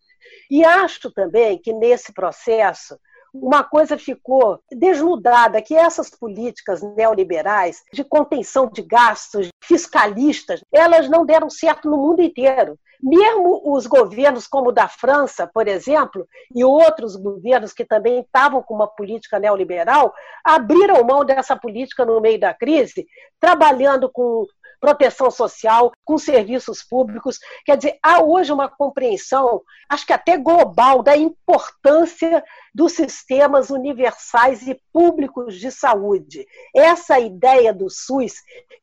E 0.49 0.65
acho 0.65 1.11
também 1.11 1.59
que, 1.59 1.73
nesse 1.73 2.13
processo, 2.13 2.97
uma 3.35 3.65
coisa 3.65 3.99
ficou 3.99 4.61
desnudada, 4.71 5.61
que 5.61 5.75
essas 5.75 6.09
políticas 6.09 6.83
neoliberais 6.95 7.83
de 7.93 8.05
contenção 8.05 8.71
de 8.73 8.83
gastos, 8.83 9.49
fiscalistas, 9.61 10.63
elas 10.73 11.09
não 11.09 11.27
deram 11.27 11.51
certo 11.51 11.91
no 11.91 11.97
mundo 11.97 12.23
inteiro. 12.23 12.79
Mesmo 13.01 13.63
os 13.65 13.87
governos 13.87 14.47
como 14.47 14.71
o 14.71 14.73
da 14.73 14.89
França, 14.89 15.47
por 15.47 15.69
exemplo, 15.69 16.27
e 16.55 16.65
outros 16.65 17.15
governos 17.17 17.73
que 17.73 17.85
também 17.85 18.21
estavam 18.21 18.63
com 18.63 18.75
uma 18.75 18.89
política 18.89 19.39
neoliberal, 19.39 20.13
abriram 20.45 21.05
mão 21.05 21.25
dessa 21.25 21.57
política 21.57 22.05
no 22.05 22.21
meio 22.21 22.41
da 22.41 22.53
crise, 22.53 23.07
trabalhando 23.41 24.11
com 24.11 24.47
proteção 24.81 25.31
social, 25.31 25.93
com 26.05 26.19
serviços 26.19 26.83
públicos. 26.83 27.39
Quer 27.65 27.77
dizer, 27.77 27.99
há 28.03 28.23
hoje 28.23 28.53
uma 28.53 28.69
compreensão, 28.69 29.63
acho 29.89 30.07
que 30.07 30.13
até 30.13 30.37
global, 30.37 31.03
da 31.03 31.17
importância 31.17 32.45
dos 32.75 32.93
sistemas 32.93 33.71
universais 33.71 34.67
e 34.67 34.81
públicos 34.93 35.57
de 35.59 35.71
saúde. 35.71 36.47
Essa 36.75 37.19
ideia 37.19 37.73
do 37.73 37.91
SUS, 37.91 38.35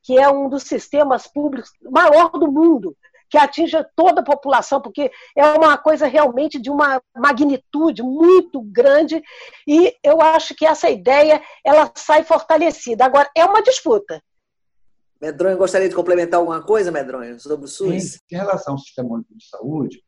que 0.03 0.17
é 0.17 0.29
um 0.29 0.49
dos 0.49 0.63
sistemas 0.63 1.27
públicos 1.27 1.71
maior 1.81 2.29
do 2.31 2.51
mundo, 2.51 2.95
que 3.29 3.37
atinja 3.37 3.87
toda 3.95 4.21
a 4.21 4.23
população, 4.23 4.81
porque 4.81 5.11
é 5.35 5.45
uma 5.51 5.77
coisa 5.77 6.07
realmente 6.07 6.59
de 6.59 6.69
uma 6.69 7.01
magnitude 7.15 8.03
muito 8.03 8.61
grande 8.61 9.21
e 9.67 9.93
eu 10.03 10.21
acho 10.21 10.55
que 10.55 10.65
essa 10.65 10.89
ideia 10.89 11.41
ela 11.63 11.91
sai 11.95 12.23
fortalecida. 12.23 13.05
Agora, 13.05 13.29
é 13.35 13.43
uma 13.45 13.61
disputa. 13.61 14.21
Medronho, 15.21 15.57
gostaria 15.57 15.89
de 15.89 15.95
complementar 15.95 16.39
alguma 16.39 16.61
coisa, 16.61 16.91
Medronho, 16.91 17.39
sobre 17.39 17.65
o 17.65 17.67
SUS? 17.69 18.13
Sim, 18.13 18.19
em 18.31 18.35
relação 18.35 18.73
ao 18.73 18.79
Sistema 18.79 19.15
Único 19.15 19.35
de 19.35 19.47
Saúde, 19.47 20.03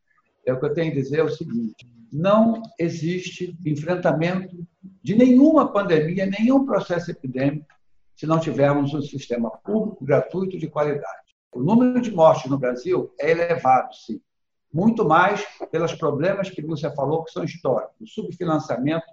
é 0.46 0.52
o 0.52 0.58
que 0.58 0.66
eu 0.66 0.74
tenho 0.74 0.92
a 0.92 0.94
dizer 0.94 1.18
é 1.18 1.24
o 1.24 1.28
seguinte: 1.28 1.90
não 2.12 2.62
existe 2.78 3.56
enfrentamento 3.64 4.56
de 5.02 5.14
nenhuma 5.14 5.72
pandemia, 5.72 6.26
nenhum 6.26 6.64
processo 6.64 7.10
epidêmico, 7.10 7.66
se 8.14 8.26
não 8.26 8.38
tivermos 8.38 8.92
um 8.94 9.02
sistema 9.02 9.50
público, 9.50 10.04
gratuito, 10.04 10.58
de 10.58 10.68
qualidade. 10.68 11.27
O 11.58 11.62
número 11.64 12.00
de 12.00 12.12
mortes 12.12 12.48
no 12.48 12.56
Brasil 12.56 13.12
é 13.18 13.32
elevado, 13.32 13.92
sim. 13.92 14.20
Muito 14.72 15.04
mais 15.04 15.44
pelos 15.72 15.92
problemas 15.92 16.48
que 16.48 16.62
você 16.62 16.88
falou, 16.94 17.24
que 17.24 17.32
são 17.32 17.42
históricos. 17.42 17.96
O 18.00 18.06
subfinanciamento 18.06 19.06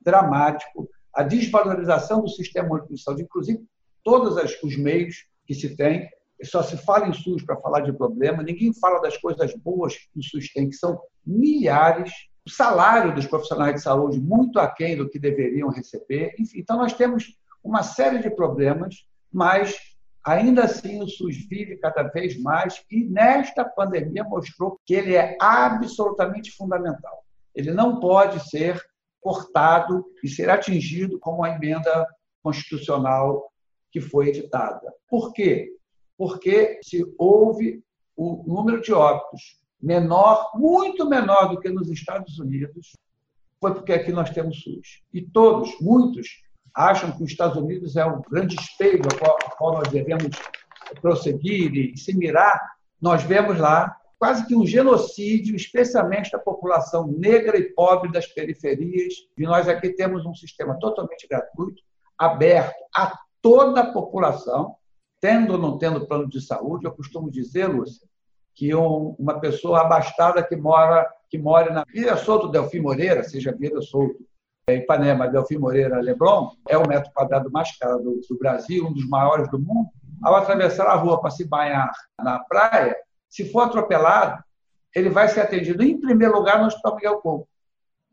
dramático, 0.00 0.88
a 1.12 1.24
desvalorização 1.24 2.20
do 2.20 2.28
sistema 2.28 2.86
de 2.88 3.02
saúde, 3.02 3.24
inclusive 3.24 3.66
todos 4.04 4.36
os 4.62 4.76
meios 4.76 5.26
que 5.44 5.54
se 5.54 5.76
tem. 5.76 6.08
Só 6.44 6.62
se 6.62 6.76
fala 6.76 7.08
em 7.08 7.12
SUS 7.12 7.44
para 7.44 7.56
falar 7.56 7.80
de 7.80 7.92
problema, 7.92 8.44
ninguém 8.44 8.72
fala 8.72 9.00
das 9.00 9.16
coisas 9.16 9.52
boas 9.56 9.96
que 9.96 10.20
o 10.20 10.22
SUS 10.22 10.52
tem, 10.52 10.68
que 10.68 10.76
são 10.76 11.00
milhares. 11.26 12.12
O 12.46 12.50
salário 12.50 13.12
dos 13.12 13.26
profissionais 13.26 13.74
de 13.74 13.82
saúde 13.82 14.20
muito 14.20 14.60
aquém 14.60 14.96
do 14.96 15.10
que 15.10 15.18
deveriam 15.18 15.68
receber. 15.68 16.32
Enfim, 16.38 16.60
então, 16.60 16.76
nós 16.76 16.92
temos 16.92 17.36
uma 17.60 17.82
série 17.82 18.20
de 18.20 18.30
problemas, 18.30 19.04
mas 19.32 19.76
ainda 20.28 20.64
assim 20.64 21.02
o 21.02 21.08
SUS 21.08 21.36
vive 21.48 21.78
cada 21.78 22.02
vez 22.02 22.38
mais 22.40 22.84
e 22.90 23.04
nesta 23.04 23.64
pandemia 23.64 24.22
mostrou 24.24 24.78
que 24.84 24.94
ele 24.94 25.14
é 25.14 25.36
absolutamente 25.40 26.50
fundamental. 26.50 27.24
Ele 27.54 27.72
não 27.72 27.98
pode 27.98 28.46
ser 28.48 28.80
cortado 29.20 30.04
e 30.22 30.28
ser 30.28 30.50
atingido 30.50 31.18
com 31.18 31.42
a 31.42 31.50
emenda 31.50 32.06
constitucional 32.42 33.50
que 33.90 34.00
foi 34.00 34.28
editada. 34.28 34.92
Por 35.08 35.32
quê? 35.32 35.74
Porque 36.16 36.78
se 36.82 37.02
houve 37.18 37.82
o 38.14 38.44
número 38.46 38.82
de 38.82 38.92
óbitos 38.92 39.58
menor, 39.80 40.50
muito 40.54 41.08
menor 41.08 41.48
do 41.48 41.60
que 41.60 41.70
nos 41.70 41.88
Estados 41.88 42.38
Unidos, 42.38 42.92
foi 43.60 43.72
porque 43.74 43.92
aqui 43.92 44.12
nós 44.12 44.30
temos 44.30 44.60
SUS. 44.60 45.02
E 45.12 45.22
todos, 45.22 45.70
muitos, 45.80 46.42
acham 46.74 47.12
que 47.12 47.22
os 47.22 47.30
Estados 47.30 47.56
Unidos 47.56 47.96
é 47.96 48.04
um 48.04 48.20
grande 48.22 48.56
espelho 48.56 49.02
a 49.04 49.56
qual, 49.56 49.74
nós 49.74 49.88
devemos 49.88 50.30
prosseguir 51.00 51.74
e 51.74 51.96
se 51.96 52.16
mirar. 52.16 52.60
Nós 53.00 53.22
vemos 53.22 53.58
lá 53.58 53.96
quase 54.18 54.46
que 54.46 54.54
um 54.54 54.66
genocídio, 54.66 55.54
especialmente 55.54 56.30
da 56.32 56.38
população 56.38 57.06
negra 57.06 57.56
e 57.58 57.72
pobre 57.72 58.10
das 58.10 58.26
periferias. 58.26 59.14
E 59.36 59.42
nós 59.44 59.68
aqui 59.68 59.90
temos 59.90 60.26
um 60.26 60.34
sistema 60.34 60.78
totalmente 60.78 61.26
gratuito, 61.28 61.82
aberto 62.16 62.74
a 62.94 63.16
toda 63.40 63.80
a 63.82 63.92
população, 63.92 64.74
tendo 65.20 65.52
ou 65.52 65.58
não 65.58 65.78
tendo 65.78 66.06
plano 66.06 66.28
de 66.28 66.40
saúde. 66.40 66.84
Eu 66.84 66.92
costumo 66.92 67.30
dizer, 67.30 67.66
Lúcia, 67.66 68.06
que 68.54 68.74
uma 68.74 69.38
pessoa 69.38 69.82
abastada 69.82 70.42
que 70.42 70.56
mora 70.56 71.08
que 71.30 71.38
mora 71.38 71.72
na 71.72 71.84
Vila 71.92 72.16
Solto 72.16 72.48
Delfim 72.48 72.80
Moreira, 72.80 73.22
seja 73.22 73.54
Vila 73.54 73.82
Solto 73.82 74.26
Ipanema, 74.74 75.28
Delfim 75.28 75.58
Moreira, 75.58 76.00
Leblon, 76.00 76.50
é 76.68 76.76
o 76.76 76.86
metro 76.86 77.10
quadrado 77.12 77.50
mais 77.50 77.76
caro 77.76 77.98
do, 77.98 78.20
do 78.28 78.38
Brasil, 78.38 78.86
um 78.86 78.92
dos 78.92 79.08
maiores 79.08 79.50
do 79.50 79.58
mundo. 79.58 79.88
Ao 80.22 80.34
atravessar 80.34 80.86
a 80.86 80.94
rua 80.94 81.20
para 81.20 81.30
se 81.30 81.44
banhar 81.44 81.90
na 82.18 82.40
praia, 82.40 82.96
se 83.28 83.50
for 83.50 83.60
atropelado, 83.60 84.42
ele 84.94 85.10
vai 85.10 85.28
ser 85.28 85.40
atendido 85.40 85.82
em 85.82 86.00
primeiro 86.00 86.34
lugar 86.34 86.58
no 86.58 86.66
Hospital 86.66 86.96
Miguel 86.96 87.20
Couto. 87.20 87.48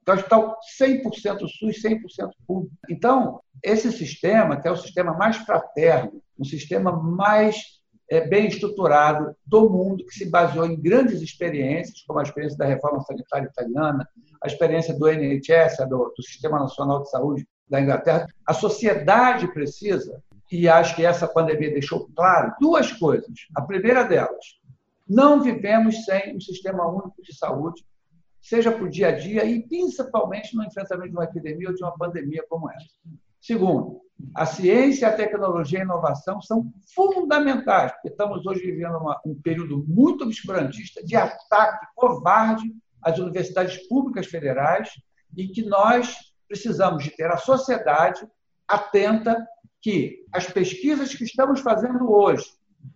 Então, 0.02 0.16
hospital 0.16 0.58
100% 0.80 1.40
SUS, 1.48 1.82
100% 1.82 2.30
público. 2.46 2.76
Então, 2.88 3.42
esse 3.64 3.92
sistema, 3.92 4.62
que 4.62 4.68
é 4.68 4.72
o 4.72 4.78
sistema 4.78 5.14
mais 5.14 5.38
fraterno, 5.38 6.22
um 6.38 6.44
sistema 6.44 6.92
mais 6.92 7.56
é, 7.56 7.75
bem 8.28 8.48
estruturado 8.48 9.36
do 9.46 9.70
mundo, 9.70 10.06
que 10.06 10.14
se 10.14 10.30
baseou 10.30 10.66
em 10.66 10.80
grandes 10.80 11.22
experiências, 11.22 12.04
como 12.08 12.20
a 12.20 12.24
experiência 12.24 12.58
da 12.58 12.66
reforma 12.66 13.02
sanitária 13.02 13.48
italiana, 13.48 14.08
a 14.42 14.48
experiência 14.48 14.94
do 14.94 15.08
NHS, 15.08 15.78
do, 15.90 16.14
do 16.16 16.24
Sistema 16.24 16.60
Nacional 16.60 17.02
de 17.02 17.10
Saúde 17.10 17.48
da 17.68 17.82
Inglaterra. 17.82 18.28
A 18.46 18.54
sociedade 18.54 19.52
precisa, 19.52 20.22
e 20.52 20.70
acho 20.70 20.96
que 20.96 21.06
essa 21.06 21.28
pandemia 21.28 21.72
deixou 21.72 22.08
claro, 22.16 22.54
duas 22.60 22.92
coisas. 22.92 23.48
A 23.56 23.62
primeira 23.62 24.04
delas, 24.04 24.60
não 25.08 25.42
vivemos 25.42 26.06
sem 26.06 26.36
um 26.36 26.40
sistema 26.40 26.88
único 26.88 27.22
de 27.22 27.36
saúde 27.36 27.84
seja 28.46 28.72
para 28.72 28.84
o 28.84 28.90
dia 28.90 29.08
a 29.08 29.12
dia 29.12 29.44
e 29.44 29.68
principalmente 29.68 30.56
no 30.56 30.64
enfrentamento 30.64 31.10
de 31.10 31.16
uma 31.16 31.24
epidemia 31.24 31.70
ou 31.70 31.76
de 31.76 31.84
uma 31.84 31.98
pandemia 31.98 32.46
como 32.48 32.70
essa. 32.70 32.86
Segundo, 33.42 34.02
a 34.34 34.46
ciência, 34.46 35.08
a 35.08 35.14
tecnologia 35.14 35.80
e 35.80 35.82
a 35.82 35.86
inovação 35.86 36.42
são 36.42 36.72
fundamentais, 36.94 37.92
porque 37.94 38.10
estamos 38.10 38.46
hoje 38.46 38.62
vivendo 38.62 38.98
uma, 38.98 39.20
um 39.26 39.36
período 39.36 39.86
muito 39.88 40.24
obscurantista 40.24 41.04
de 41.04 41.16
ataque 41.16 41.86
covarde 41.96 42.74
às 43.02 43.20
universidades 43.20 43.88
públicas 43.88 44.26
federais 44.28 44.90
e 45.36 45.48
que 45.48 45.64
nós 45.64 46.16
precisamos 46.48 47.04
de 47.04 47.12
ter 47.12 47.30
a 47.30 47.38
sociedade 47.38 48.28
atenta 48.68 49.46
que 49.82 50.26
as 50.34 50.48
pesquisas 50.48 51.14
que 51.14 51.24
estamos 51.24 51.60
fazendo 51.60 52.12
hoje 52.12 52.46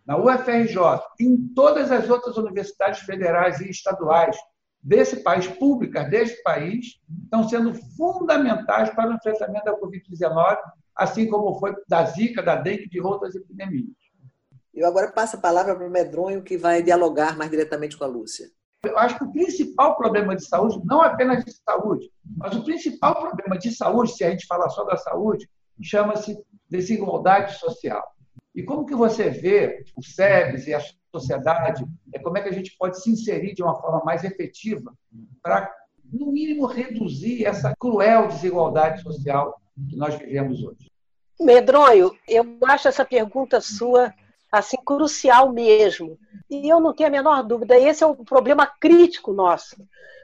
na 0.05 0.17
UFRJ, 0.17 0.77
em 1.19 1.37
todas 1.53 1.91
as 1.91 2.09
outras 2.09 2.37
universidades 2.37 3.01
federais 3.01 3.59
e 3.59 3.69
estaduais, 3.69 4.37
desse 4.81 5.17
país, 5.17 5.47
públicas 5.47 6.09
desse 6.09 6.41
país, 6.41 6.99
estão 7.23 7.47
sendo 7.47 7.73
fundamentais 7.95 8.89
para 8.91 9.11
o 9.11 9.13
enfrentamento 9.13 9.65
da 9.65 9.77
Covid-19, 9.77 10.57
assim 10.99 11.29
como 11.29 11.57
foi 11.57 11.73
da 11.87 12.05
Zika, 12.05 12.43
da 12.43 12.55
dengue 12.55 12.83
e 12.83 12.89
de 12.89 13.01
outras 13.01 13.33
epidemias. 13.33 13.87
Eu 14.73 14.85
agora 14.85 15.11
passo 15.11 15.37
a 15.37 15.39
palavra 15.39 15.75
para 15.75 15.87
o 15.87 15.89
Medronho, 15.89 16.43
que 16.43 16.57
vai 16.57 16.83
dialogar 16.83 17.37
mais 17.37 17.49
diretamente 17.49 17.97
com 17.97 18.03
a 18.03 18.07
Lúcia. 18.07 18.49
Eu 18.83 18.97
acho 18.97 19.17
que 19.17 19.23
o 19.23 19.31
principal 19.31 19.97
problema 19.97 20.35
de 20.35 20.45
saúde, 20.45 20.79
não 20.85 21.01
apenas 21.01 21.43
de 21.43 21.51
saúde, 21.51 22.09
mas 22.37 22.55
o 22.55 22.63
principal 22.63 23.19
problema 23.19 23.57
de 23.57 23.71
saúde, 23.71 24.13
se 24.13 24.23
a 24.23 24.29
gente 24.29 24.45
falar 24.45 24.69
só 24.69 24.83
da 24.83 24.95
saúde, 24.95 25.49
chama-se 25.81 26.37
desigualdade 26.69 27.57
social. 27.57 28.03
E 28.53 28.63
como 28.63 28.85
que 28.85 28.95
você 28.95 29.29
vê 29.29 29.83
o 29.95 30.03
SEBS 30.03 30.67
e 30.67 30.73
a 30.73 30.81
sociedade, 31.11 31.85
é 32.13 32.19
como 32.19 32.37
é 32.37 32.41
que 32.41 32.49
a 32.49 32.53
gente 32.53 32.75
pode 32.77 33.01
se 33.01 33.09
inserir 33.09 33.53
de 33.53 33.63
uma 33.63 33.79
forma 33.79 34.01
mais 34.03 34.23
efetiva 34.23 34.93
para, 35.41 35.73
no 36.11 36.31
mínimo, 36.31 36.65
reduzir 36.65 37.45
essa 37.45 37.73
cruel 37.77 38.27
desigualdade 38.27 39.01
social 39.01 39.59
que 39.89 39.95
nós 39.95 40.15
vivemos 40.15 40.63
hoje. 40.63 40.88
Medronho, 41.39 42.11
eu 42.27 42.57
acho 42.67 42.87
essa 42.87 43.05
pergunta 43.05 43.61
sua 43.61 44.13
assim 44.51 44.77
crucial 44.83 45.51
mesmo. 45.51 46.17
E 46.49 46.67
eu 46.67 46.79
não 46.79 46.93
tenho 46.93 47.09
a 47.09 47.11
menor 47.11 47.43
dúvida, 47.43 47.77
esse 47.77 48.03
é 48.03 48.07
o 48.07 48.15
problema 48.15 48.65
crítico 48.65 49.31
nosso. 49.31 49.75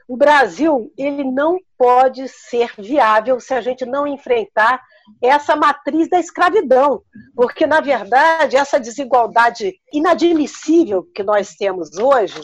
O 0.08 0.16
Brasil, 0.16 0.92
ele 0.96 1.24
não 1.24 1.58
pode 1.76 2.28
ser 2.28 2.70
viável 2.78 3.40
se 3.40 3.54
a 3.54 3.60
gente 3.60 3.84
não 3.84 4.06
enfrentar 4.06 4.80
essa 5.22 5.56
matriz 5.56 6.08
da 6.08 6.18
escravidão, 6.18 7.02
porque, 7.34 7.66
na 7.66 7.80
verdade, 7.80 8.56
essa 8.56 8.78
desigualdade 8.78 9.74
inadmissível 9.92 11.04
que 11.14 11.22
nós 11.22 11.54
temos 11.54 11.96
hoje, 11.96 12.40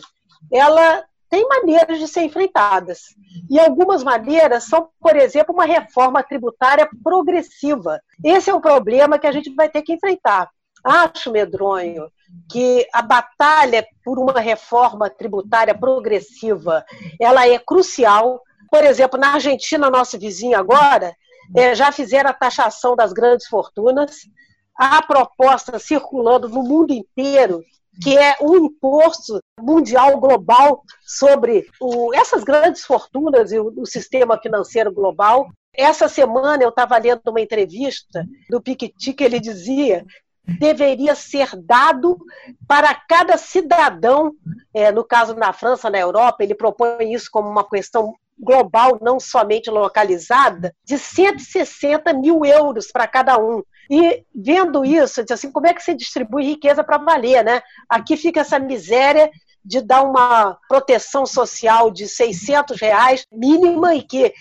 ela 0.53 1.05
tem 1.33 1.49
maneiras 1.49 1.99
de 1.99 2.07
ser 2.07 2.25
enfrentadas. 2.25 3.05
E 3.49 3.59
algumas 3.59 4.05
maneiras 4.05 4.65
são, 4.65 4.91
por 5.01 5.17
exemplo, 5.17 5.55
uma 5.55 5.65
reforma 5.65 6.23
tributária 6.23 6.87
progressiva. 7.03 7.99
Esse 8.23 8.51
é 8.51 8.55
um 8.55 8.61
problema 8.61 9.19
que 9.19 9.27
a 9.27 9.33
gente 9.33 9.49
vai 9.55 9.67
ter 9.67 9.81
que 9.81 9.95
enfrentar. 9.95 10.51
Acho 10.85 11.33
medronho 11.33 12.13
que 12.51 12.87
a 12.93 13.01
batalha 13.01 13.87
por 14.05 14.19
uma 14.19 14.41
reforma 14.41 15.09
tributária 15.09 15.75
progressiva 15.75 16.85
ela 17.19 17.49
é 17.49 17.59
crucial. 17.59 18.43
Por 18.71 18.85
exemplo, 18.85 19.19
na 19.19 19.33
Argentina, 19.33 19.89
nosso 19.89 20.19
vizinho 20.19 20.59
agora, 20.59 21.17
é, 21.57 21.75
já 21.75 21.91
fizeram 21.91 22.29
a 22.29 22.35
taxação 22.35 22.95
das 22.95 23.11
grandes 23.11 23.47
fortunas. 23.47 24.29
Há 24.77 25.01
proposta 25.01 25.79
circulando 25.79 26.47
no 26.47 26.63
mundo 26.63 26.93
inteiro 26.93 27.65
que 28.01 28.17
é 28.17 28.37
um 28.41 28.57
imposto 28.57 29.41
mundial 29.61 30.19
global 30.19 30.83
sobre 31.01 31.67
o, 31.81 32.15
essas 32.15 32.43
grandes 32.43 32.85
fortunas 32.85 33.53
e 33.53 33.59
o, 33.59 33.73
o 33.77 33.87
sistema 33.87 34.39
financeiro 34.39 34.93
global. 34.93 35.51
Essa 35.75 36.09
semana 36.09 36.63
eu 36.63 36.69
estava 36.69 36.97
lendo 36.99 37.21
uma 37.29 37.41
entrevista 37.41 38.27
do 38.49 38.61
Piketty 38.61 39.13
que 39.13 39.25
ele 39.25 39.41
dizia 39.41 40.05
deveria 40.45 41.15
ser 41.15 41.51
dado 41.57 42.19
para 42.67 42.95
cada 42.95 43.37
cidadão, 43.37 44.35
é, 44.75 44.91
no 44.91 45.05
caso 45.05 45.35
na 45.35 45.53
França, 45.53 45.89
na 45.89 45.99
Europa, 45.99 46.43
ele 46.43 46.55
propõe 46.55 47.13
isso 47.13 47.29
como 47.31 47.49
uma 47.49 47.69
questão 47.69 48.15
global, 48.39 48.99
não 49.01 49.21
somente 49.21 49.71
localizada, 49.71 50.75
de 50.85 50.99
160 50.99 52.13
mil 52.15 52.45
euros 52.45 52.91
para 52.91 53.07
cada 53.07 53.39
um. 53.39 53.63
E 53.91 54.25
vendo 54.35 54.85
isso, 54.85 55.23
assim, 55.31 55.51
como 55.51 55.67
é 55.67 55.75
que 55.75 55.83
se 55.83 55.95
distribui 55.95 56.45
riqueza 56.45 56.83
para 56.83 56.99
valer, 56.99 57.45
né? 57.45 57.63
Aqui 57.89 58.17
fica 58.17 58.41
essa 58.41 58.59
miséria 58.59 59.31
de 59.65 59.81
dar 59.81 60.03
uma 60.03 60.59
proteção 60.69 61.25
social 61.25 61.91
de 61.91 62.09
600 62.09 62.81
reais 62.81 63.27
mínima 63.31 63.95
e 63.95 64.03
que 64.03 64.33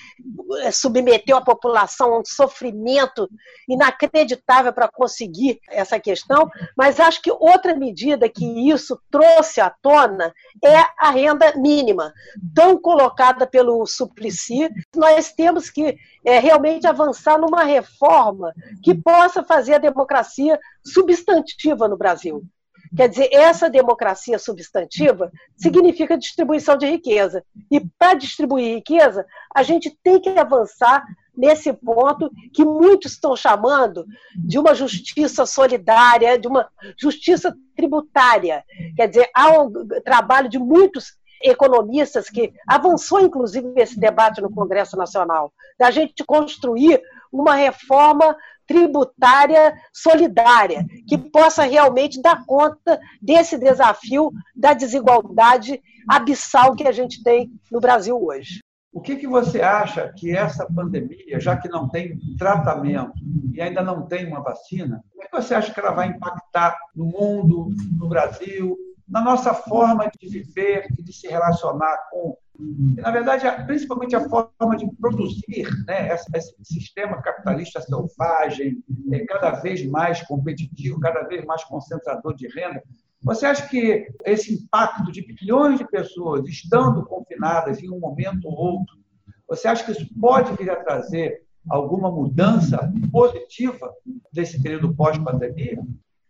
eh, 0.59 0.71
submeteu 0.71 1.37
a 1.37 1.41
população 1.41 2.13
a 2.13 2.19
um 2.19 2.25
sofrimento 2.25 3.29
inacreditável 3.67 4.73
para 4.73 4.89
conseguir 4.89 5.59
essa 5.69 5.99
questão, 5.99 6.49
mas 6.75 6.99
acho 6.99 7.21
que 7.21 7.31
outra 7.31 7.75
medida 7.75 8.29
que 8.29 8.69
isso 8.69 8.99
trouxe 9.09 9.61
à 9.61 9.69
tona 9.69 10.33
é 10.63 10.77
a 10.97 11.11
renda 11.11 11.53
mínima, 11.55 12.13
tão 12.55 12.79
colocada 12.79 13.45
pelo 13.45 13.85
Suplicy. 13.85 14.69
Nós 14.95 15.31
temos 15.31 15.69
que 15.69 15.97
é, 16.25 16.39
realmente 16.39 16.87
avançar 16.87 17.37
numa 17.37 17.63
reforma 17.63 18.53
que 18.83 18.95
possa 18.95 19.43
fazer 19.43 19.75
a 19.75 19.79
democracia 19.79 20.59
substantiva 20.83 21.87
no 21.87 21.97
Brasil. 21.97 22.43
Quer 22.95 23.07
dizer, 23.07 23.29
essa 23.31 23.69
democracia 23.69 24.37
substantiva 24.37 25.31
significa 25.55 26.17
distribuição 26.17 26.77
de 26.77 26.85
riqueza. 26.85 27.43
E 27.69 27.79
para 27.79 28.15
distribuir 28.15 28.75
riqueza, 28.75 29.25
a 29.53 29.63
gente 29.63 29.97
tem 30.03 30.19
que 30.19 30.29
avançar 30.29 31.05
nesse 31.35 31.71
ponto 31.71 32.29
que 32.53 32.65
muitos 32.65 33.13
estão 33.13 33.35
chamando 33.35 34.05
de 34.35 34.59
uma 34.59 34.75
justiça 34.75 35.45
solidária, 35.45 36.37
de 36.37 36.47
uma 36.47 36.67
justiça 36.99 37.55
tributária. 37.75 38.63
Quer 38.95 39.07
dizer, 39.07 39.29
há 39.33 39.61
um 39.61 39.71
trabalho 40.03 40.49
de 40.49 40.59
muitos 40.59 41.17
economistas 41.43 42.29
que 42.29 42.53
avançou, 42.67 43.19
inclusive, 43.21 43.71
esse 43.77 43.99
debate 43.99 44.41
no 44.41 44.51
Congresso 44.51 44.95
Nacional, 44.95 45.51
da 45.79 45.89
gente 45.89 46.23
construir 46.23 47.01
uma 47.31 47.55
reforma 47.55 48.35
tributária 48.67 49.73
solidária, 49.93 50.85
que 51.07 51.17
possa 51.17 51.63
realmente 51.63 52.21
dar 52.21 52.45
conta 52.45 52.99
desse 53.21 53.57
desafio 53.57 54.31
da 54.55 54.73
desigualdade 54.73 55.81
abissal 56.07 56.75
que 56.75 56.87
a 56.87 56.91
gente 56.91 57.23
tem 57.23 57.51
no 57.71 57.79
Brasil 57.79 58.21
hoje. 58.21 58.59
O 58.93 58.99
que, 58.99 59.15
que 59.15 59.27
você 59.27 59.61
acha 59.61 60.11
que 60.17 60.35
essa 60.35 60.65
pandemia, 60.65 61.39
já 61.39 61.55
que 61.55 61.69
não 61.69 61.87
tem 61.87 62.19
tratamento 62.37 63.13
e 63.53 63.61
ainda 63.61 63.81
não 63.81 64.05
tem 64.05 64.27
uma 64.27 64.41
vacina, 64.41 65.01
como 65.11 65.23
é 65.23 65.27
que 65.27 65.35
você 65.41 65.55
acha 65.55 65.73
que 65.73 65.79
ela 65.79 65.93
vai 65.93 66.09
impactar 66.09 66.77
no 66.93 67.05
mundo, 67.05 67.69
no 67.97 68.09
Brasil, 68.09 68.77
na 69.07 69.21
nossa 69.21 69.53
forma 69.53 70.09
de 70.19 70.27
viver 70.27 70.87
e 70.97 71.03
de 71.03 71.13
se 71.13 71.27
relacionar 71.27 71.97
com 72.09 72.35
na 72.59 73.11
verdade, 73.11 73.45
principalmente 73.65 74.15
a 74.15 74.27
forma 74.29 74.77
de 74.77 74.87
produzir, 74.99 75.67
né? 75.87 76.13
esse 76.35 76.55
sistema 76.63 77.21
capitalista 77.21 77.81
selvagem, 77.81 78.83
é 79.11 79.25
cada 79.25 79.51
vez 79.61 79.85
mais 79.85 80.21
competitivo, 80.23 80.99
cada 80.99 81.23
vez 81.23 81.43
mais 81.45 81.63
concentrador 81.63 82.35
de 82.35 82.47
renda. 82.47 82.83
Você 83.23 83.45
acha 83.45 83.67
que 83.67 84.07
esse 84.25 84.53
impacto 84.53 85.11
de 85.11 85.21
bilhões 85.21 85.77
de 85.77 85.87
pessoas 85.87 86.47
estando 86.47 87.05
confinadas 87.05 87.81
em 87.81 87.89
um 87.89 87.99
momento 87.99 88.47
ou 88.47 88.55
outro, 88.55 88.95
você 89.47 89.67
acha 89.67 89.83
que 89.83 89.91
isso 89.91 90.07
pode 90.19 90.55
vir 90.55 90.69
a 90.69 90.83
trazer 90.83 91.43
alguma 91.69 92.11
mudança 92.11 92.91
positiva 93.11 93.93
desse 94.31 94.61
período 94.61 94.95
pós-pandemia? 94.95 95.81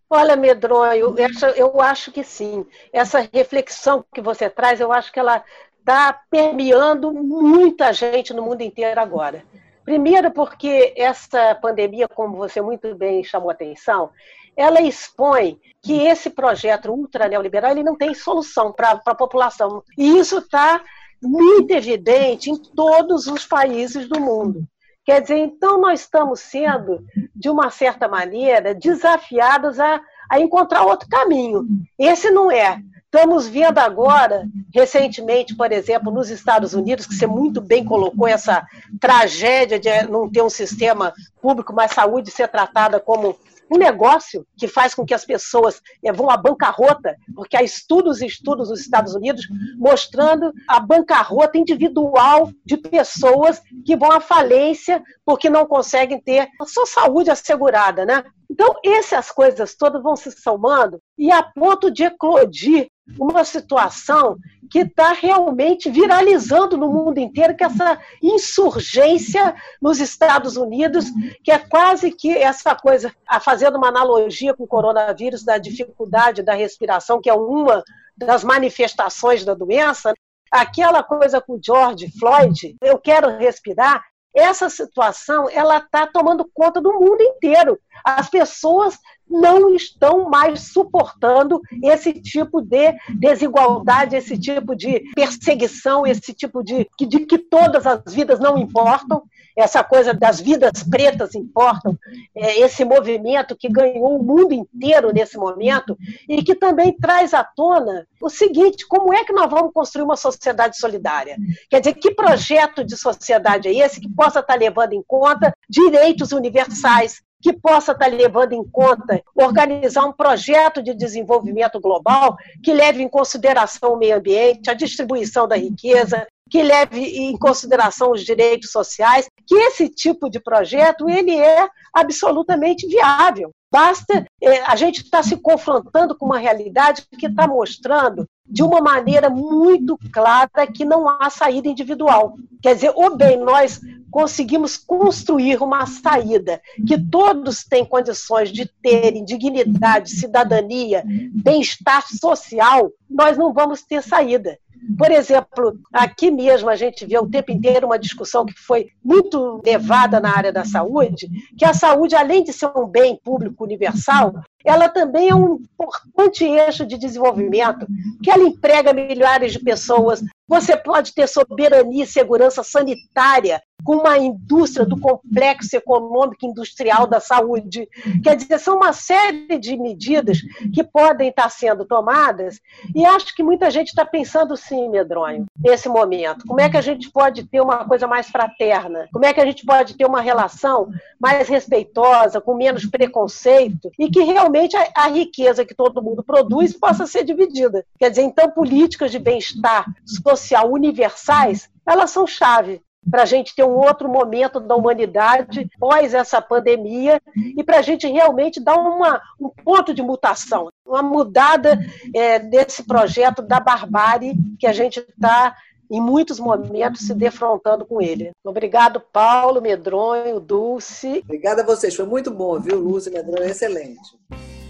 Olha, 0.09 0.35
Medronho, 0.35 1.15
eu 1.55 1.79
acho 1.79 2.11
que 2.11 2.21
sim. 2.21 2.65
Essa 2.91 3.29
reflexão 3.33 4.03
que 4.13 4.19
você 4.19 4.49
traz, 4.49 4.81
eu 4.81 4.91
acho 4.91 5.09
que 5.09 5.19
ela 5.19 5.41
está 5.81 6.17
permeando 6.29 7.11
muita 7.11 7.91
gente 7.91 8.33
no 8.33 8.43
mundo 8.43 8.61
inteiro 8.61 8.99
agora. 8.99 9.43
Primeiro, 9.83 10.31
porque 10.31 10.93
essa 10.95 11.55
pandemia, 11.55 12.07
como 12.07 12.37
você 12.37 12.61
muito 12.61 12.95
bem 12.95 13.23
chamou 13.23 13.49
a 13.49 13.53
atenção, 13.53 14.11
ela 14.55 14.79
expõe 14.79 15.59
que 15.81 16.05
esse 16.05 16.29
projeto 16.29 16.91
ultra 16.91 17.27
neoliberal 17.27 17.71
ele 17.71 17.83
não 17.83 17.97
tem 17.97 18.13
solução 18.13 18.71
para 18.71 19.01
a 19.05 19.15
população. 19.15 19.83
E 19.97 20.19
isso 20.19 20.37
está 20.37 20.81
muito 21.21 21.71
evidente 21.71 22.51
em 22.51 22.55
todos 22.55 23.27
os 23.27 23.45
países 23.45 24.07
do 24.07 24.19
mundo. 24.19 24.63
Quer 25.03 25.21
dizer, 25.21 25.37
então 25.37 25.81
nós 25.81 26.01
estamos 26.01 26.41
sendo, 26.41 27.03
de 27.35 27.49
uma 27.49 27.71
certa 27.71 28.07
maneira, 28.07 28.75
desafiados 28.75 29.79
a, 29.79 29.99
a 30.29 30.39
encontrar 30.39 30.83
outro 30.83 31.09
caminho. 31.09 31.65
Esse 31.97 32.29
não 32.29 32.51
é 32.51 32.79
Estamos 33.13 33.45
vendo 33.45 33.77
agora, 33.77 34.47
recentemente, 34.73 35.53
por 35.53 35.69
exemplo, 35.69 36.13
nos 36.13 36.29
Estados 36.29 36.73
Unidos, 36.73 37.05
que 37.05 37.13
você 37.13 37.27
muito 37.27 37.59
bem 37.59 37.83
colocou 37.83 38.25
essa 38.25 38.65
tragédia 39.01 39.77
de 39.77 40.03
não 40.03 40.31
ter 40.31 40.41
um 40.41 40.49
sistema 40.49 41.13
público, 41.41 41.73
mas 41.73 41.91
saúde 41.91 42.31
ser 42.31 42.47
tratada 42.47 43.01
como 43.01 43.37
um 43.69 43.77
negócio 43.77 44.47
que 44.57 44.65
faz 44.65 44.95
com 44.95 45.05
que 45.05 45.13
as 45.13 45.25
pessoas 45.25 45.81
eh, 46.01 46.11
vão 46.11 46.29
à 46.29 46.37
bancarrota, 46.37 47.17
porque 47.35 47.57
há 47.57 47.63
estudos 47.63 48.21
e 48.21 48.27
estudos 48.27 48.69
nos 48.69 48.79
Estados 48.79 49.13
Unidos 49.13 49.45
mostrando 49.77 50.53
a 50.67 50.79
bancarrota 50.79 51.57
individual 51.57 52.49
de 52.65 52.77
pessoas 52.77 53.61
que 53.85 53.95
vão 53.95 54.11
à 54.11 54.21
falência 54.21 55.03
porque 55.31 55.49
não 55.49 55.65
conseguem 55.65 56.19
ter 56.19 56.49
a 56.59 56.65
sua 56.65 56.85
saúde 56.85 57.31
assegurada, 57.31 58.05
né? 58.05 58.21
Então, 58.49 58.75
essas 58.83 59.31
coisas 59.31 59.73
todas 59.75 60.03
vão 60.03 60.13
se 60.13 60.29
somando 60.29 60.99
e 61.17 61.31
a 61.31 61.41
ponto 61.41 61.89
de 61.89 62.03
eclodir 62.03 62.89
uma 63.17 63.45
situação 63.45 64.35
que 64.69 64.79
está 64.79 65.13
realmente 65.13 65.89
viralizando 65.89 66.75
no 66.75 66.89
mundo 66.89 67.17
inteiro, 67.17 67.55
que 67.55 67.63
é 67.63 67.67
essa 67.67 67.97
insurgência 68.21 69.55
nos 69.81 70.01
Estados 70.01 70.57
Unidos, 70.57 71.05
que 71.45 71.51
é 71.51 71.59
quase 71.59 72.11
que 72.11 72.37
essa 72.37 72.75
coisa, 72.75 73.09
fazendo 73.39 73.77
uma 73.77 73.87
analogia 73.87 74.53
com 74.53 74.65
o 74.65 74.67
coronavírus, 74.67 75.45
da 75.45 75.57
dificuldade 75.57 76.43
da 76.43 76.55
respiração, 76.55 77.21
que 77.21 77.29
é 77.29 77.33
uma 77.33 77.81
das 78.17 78.43
manifestações 78.43 79.45
da 79.45 79.53
doença, 79.53 80.13
aquela 80.51 81.01
coisa 81.01 81.39
com 81.39 81.57
George 81.65 82.11
Floyd, 82.19 82.75
eu 82.81 82.99
quero 82.99 83.37
respirar, 83.37 84.03
essa 84.33 84.69
situação 84.69 85.49
ela 85.49 85.77
está 85.77 86.07
tomando 86.07 86.49
conta 86.53 86.81
do 86.81 86.93
mundo 86.93 87.21
inteiro. 87.21 87.79
As 88.03 88.29
pessoas 88.29 88.97
não 89.31 89.73
estão 89.73 90.29
mais 90.29 90.71
suportando 90.71 91.61
esse 91.83 92.13
tipo 92.13 92.61
de 92.61 92.93
desigualdade, 93.17 94.15
esse 94.15 94.37
tipo 94.37 94.75
de 94.75 95.01
perseguição, 95.15 96.05
esse 96.05 96.33
tipo 96.33 96.63
de, 96.63 96.87
de 96.99 97.25
que 97.25 97.37
todas 97.37 97.87
as 97.87 98.13
vidas 98.13 98.39
não 98.39 98.57
importam, 98.57 99.23
essa 99.55 99.83
coisa 99.83 100.13
das 100.13 100.39
vidas 100.39 100.83
pretas 100.83 101.35
importam, 101.35 101.97
é, 102.35 102.59
esse 102.59 102.83
movimento 102.85 103.55
que 103.57 103.69
ganhou 103.69 104.19
o 104.19 104.23
mundo 104.23 104.53
inteiro 104.53 105.11
nesse 105.13 105.37
momento 105.37 105.97
e 106.27 106.43
que 106.43 106.55
também 106.55 106.95
traz 106.95 107.33
à 107.33 107.43
tona 107.43 108.07
o 108.21 108.29
seguinte: 108.29 108.87
como 108.87 109.13
é 109.13 109.23
que 109.23 109.33
nós 109.33 109.49
vamos 109.49 109.73
construir 109.73 110.03
uma 110.03 110.15
sociedade 110.15 110.77
solidária? 110.77 111.37
Quer 111.69 111.79
dizer, 111.79 111.93
que 111.95 112.13
projeto 112.13 112.83
de 112.83 112.95
sociedade 112.97 113.67
é 113.67 113.73
esse 113.73 113.99
que 113.99 114.09
possa 114.09 114.39
estar 114.39 114.55
levando 114.55 114.93
em 114.93 115.03
conta 115.05 115.53
direitos 115.69 116.31
universais, 116.31 117.21
que 117.41 117.53
possa 117.53 117.91
estar 117.91 118.07
levando 118.07 118.53
em 118.53 118.63
conta 118.63 119.21
organizar 119.35 120.05
um 120.05 120.13
projeto 120.13 120.81
de 120.81 120.93
desenvolvimento 120.93 121.79
global 121.79 122.37
que 122.63 122.73
leve 122.73 123.01
em 123.01 123.09
consideração 123.09 123.93
o 123.93 123.97
meio 123.97 124.17
ambiente, 124.17 124.69
a 124.69 124.73
distribuição 124.73 125.47
da 125.47 125.55
riqueza, 125.55 126.27
que 126.51 126.61
leve 126.61 126.99
em 126.99 127.37
consideração 127.37 128.11
os 128.11 128.25
direitos 128.25 128.71
sociais, 128.71 129.25
que 129.47 129.55
esse 129.55 129.87
tipo 129.87 130.29
de 130.29 130.37
projeto 130.37 131.09
ele 131.09 131.33
é 131.33 131.65
absolutamente 131.93 132.85
viável. 132.85 133.51
Basta 133.71 134.25
é, 134.43 134.61
a 134.63 134.75
gente 134.75 135.01
estar 135.01 135.19
tá 135.19 135.23
se 135.23 135.37
confrontando 135.37 136.13
com 136.13 136.25
uma 136.25 136.37
realidade 136.37 137.05
que 137.17 137.27
está 137.27 137.47
mostrando 137.47 138.27
de 138.45 138.61
uma 138.63 138.81
maneira 138.81 139.29
muito 139.29 139.97
clara 140.11 140.67
que 140.67 140.83
não 140.83 141.07
há 141.07 141.29
saída 141.29 141.69
individual. 141.69 142.35
Quer 142.61 142.75
dizer, 142.75 142.91
ou 142.93 143.15
bem 143.15 143.37
nós 143.37 143.79
conseguimos 144.11 144.75
construir 144.75 145.63
uma 145.63 145.85
saída 145.85 146.61
que 146.85 146.99
todos 147.01 147.63
têm 147.63 147.85
condições 147.85 148.51
de 148.51 148.69
terem 148.83 149.23
dignidade, 149.23 150.09
cidadania, 150.09 151.01
bem-estar 151.33 152.05
social, 152.13 152.91
nós 153.09 153.37
não 153.37 153.53
vamos 153.53 153.81
ter 153.83 154.03
saída. 154.03 154.59
Por 154.97 155.11
exemplo, 155.11 155.79
aqui 155.93 156.31
mesmo 156.31 156.69
a 156.69 156.75
gente 156.75 157.05
vê 157.05 157.17
o 157.17 157.29
tempo 157.29 157.51
inteiro 157.51 157.85
uma 157.85 157.99
discussão 157.99 158.45
que 158.45 158.53
foi 158.53 158.87
muito 159.03 159.61
levada 159.63 160.19
na 160.19 160.35
área 160.35 160.51
da 160.51 160.65
saúde, 160.65 161.29
que 161.57 161.65
a 161.65 161.73
saúde, 161.73 162.15
além 162.15 162.43
de 162.43 162.51
ser 162.51 162.71
um 162.75 162.87
bem 162.87 163.19
público 163.23 163.63
universal, 163.63 164.33
ela 164.65 164.89
também 164.89 165.29
é 165.29 165.35
um 165.35 165.55
importante 165.55 166.45
eixo 166.45 166.85
de 166.85 166.97
desenvolvimento, 166.97 167.85
que 168.23 168.29
ela 168.29 168.43
emprega 168.43 168.93
milhares 168.93 169.53
de 169.53 169.59
pessoas. 169.59 170.23
Você 170.47 170.75
pode 170.75 171.13
ter 171.13 171.27
soberania 171.27 172.03
e 172.03 172.07
segurança 172.07 172.63
sanitária 172.63 173.61
com 173.83 173.97
uma 173.97 174.17
indústria 174.17 174.85
do 174.85 174.99
complexo 174.99 175.75
econômico 175.75 176.45
industrial 176.45 177.07
da 177.07 177.19
saúde. 177.19 177.87
Quer 178.23 178.35
dizer, 178.35 178.59
são 178.59 178.77
uma 178.77 178.93
série 178.93 179.57
de 179.57 179.77
medidas 179.77 180.39
que 180.73 180.83
podem 180.83 181.29
estar 181.29 181.49
sendo 181.49 181.85
tomadas 181.85 182.59
e 182.95 183.05
acho 183.05 183.35
que 183.35 183.43
muita 183.43 183.69
gente 183.69 183.89
está 183.89 184.05
pensando 184.05 184.55
sim, 184.55 184.89
Medronho, 184.89 185.45
nesse 185.57 185.89
momento. 185.89 186.45
Como 186.45 186.59
é 186.59 186.69
que 186.69 186.77
a 186.77 186.81
gente 186.81 187.09
pode 187.09 187.43
ter 187.47 187.61
uma 187.61 187.85
coisa 187.85 188.07
mais 188.07 188.29
fraterna? 188.29 189.07
Como 189.11 189.25
é 189.25 189.33
que 189.33 189.41
a 189.41 189.45
gente 189.45 189.65
pode 189.65 189.95
ter 189.95 190.05
uma 190.05 190.21
relação 190.21 190.89
mais 191.19 191.47
respeitosa, 191.47 192.41
com 192.41 192.55
menos 192.55 192.85
preconceito 192.85 193.91
e 193.97 194.09
que 194.09 194.21
realmente 194.21 194.75
a, 194.75 194.87
a, 194.95 195.07
riqueza 195.07 195.65
que 195.65 195.75
todo 195.75 196.01
mundo 196.01 196.23
produz 196.23 196.73
possa 196.73 197.05
ser 197.05 197.23
dividida. 197.23 197.85
Quer 197.99 198.09
dizer, 198.09 198.23
então, 198.23 198.49
políticas 198.49 199.11
de 199.11 199.19
bem-estar 199.19 199.85
social 200.05 200.71
universais, 200.71 201.69
elas 201.85 202.09
são 202.09 202.25
chave 202.25 202.81
para 203.09 203.23
a 203.23 203.25
gente 203.25 203.55
ter 203.55 203.63
um 203.63 203.77
outro 203.77 204.07
momento 204.07 204.59
da 204.59 204.75
humanidade 204.75 205.69
pós 205.79 206.13
essa 206.13 206.41
pandemia 206.41 207.21
e 207.35 207.63
para 207.63 207.79
a 207.79 207.81
gente 207.81 208.07
realmente 208.07 208.59
dar 208.59 208.75
uma, 208.75 209.21
um 209.39 209.49
ponto 209.49 209.93
de 209.93 210.01
mutação, 210.01 210.69
uma 210.85 211.01
mudada 211.01 211.79
é, 212.13 212.37
desse 212.39 212.83
projeto 212.83 213.41
da 213.41 213.59
barbárie 213.59 214.35
que 214.59 214.67
a 214.67 214.73
gente 214.73 214.99
está 214.99 215.55
em 215.89 215.99
muitos 215.99 216.39
momentos 216.39 217.01
se 217.01 217.13
defrontando 217.13 217.85
com 217.85 218.01
ele. 218.01 218.31
Obrigado, 218.45 219.01
Paulo, 219.11 219.61
Medronho, 219.61 220.39
Dulce. 220.39 221.21
Obrigada 221.25 221.63
a 221.63 221.65
vocês, 221.65 221.93
foi 221.93 222.05
muito 222.05 222.31
bom, 222.31 222.57
viu, 222.59 222.79
Lúcia 222.79 223.09
e 223.09 223.13
Medronho, 223.13 223.49
excelente. 223.49 224.17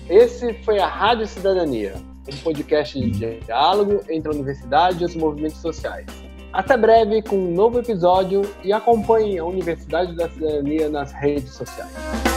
Esse 0.10 0.54
foi 0.63 0.80
a 0.80 0.88
Rádio 0.88 1.28
Cidadania, 1.28 1.94
um 2.28 2.38
podcast 2.38 3.00
de 3.00 3.39
diálogo 3.39 4.02
entre 4.10 4.32
a 4.32 4.36
universidade 4.36 5.04
e 5.04 5.06
os 5.06 5.15
movimentos 5.15 5.62
sociais. 5.62 6.08
Até 6.54 6.76
breve 6.76 7.22
com 7.22 7.38
um 7.38 7.54
novo 7.54 7.80
episódio 7.80 8.42
e 8.64 8.74
acompanhe 8.74 9.40
a 9.40 9.46
Universidade 9.46 10.14
da 10.16 10.30
Cidadania 10.30 10.90
nas 10.90 11.14
redes 11.14 11.54
sociais. 11.54 12.31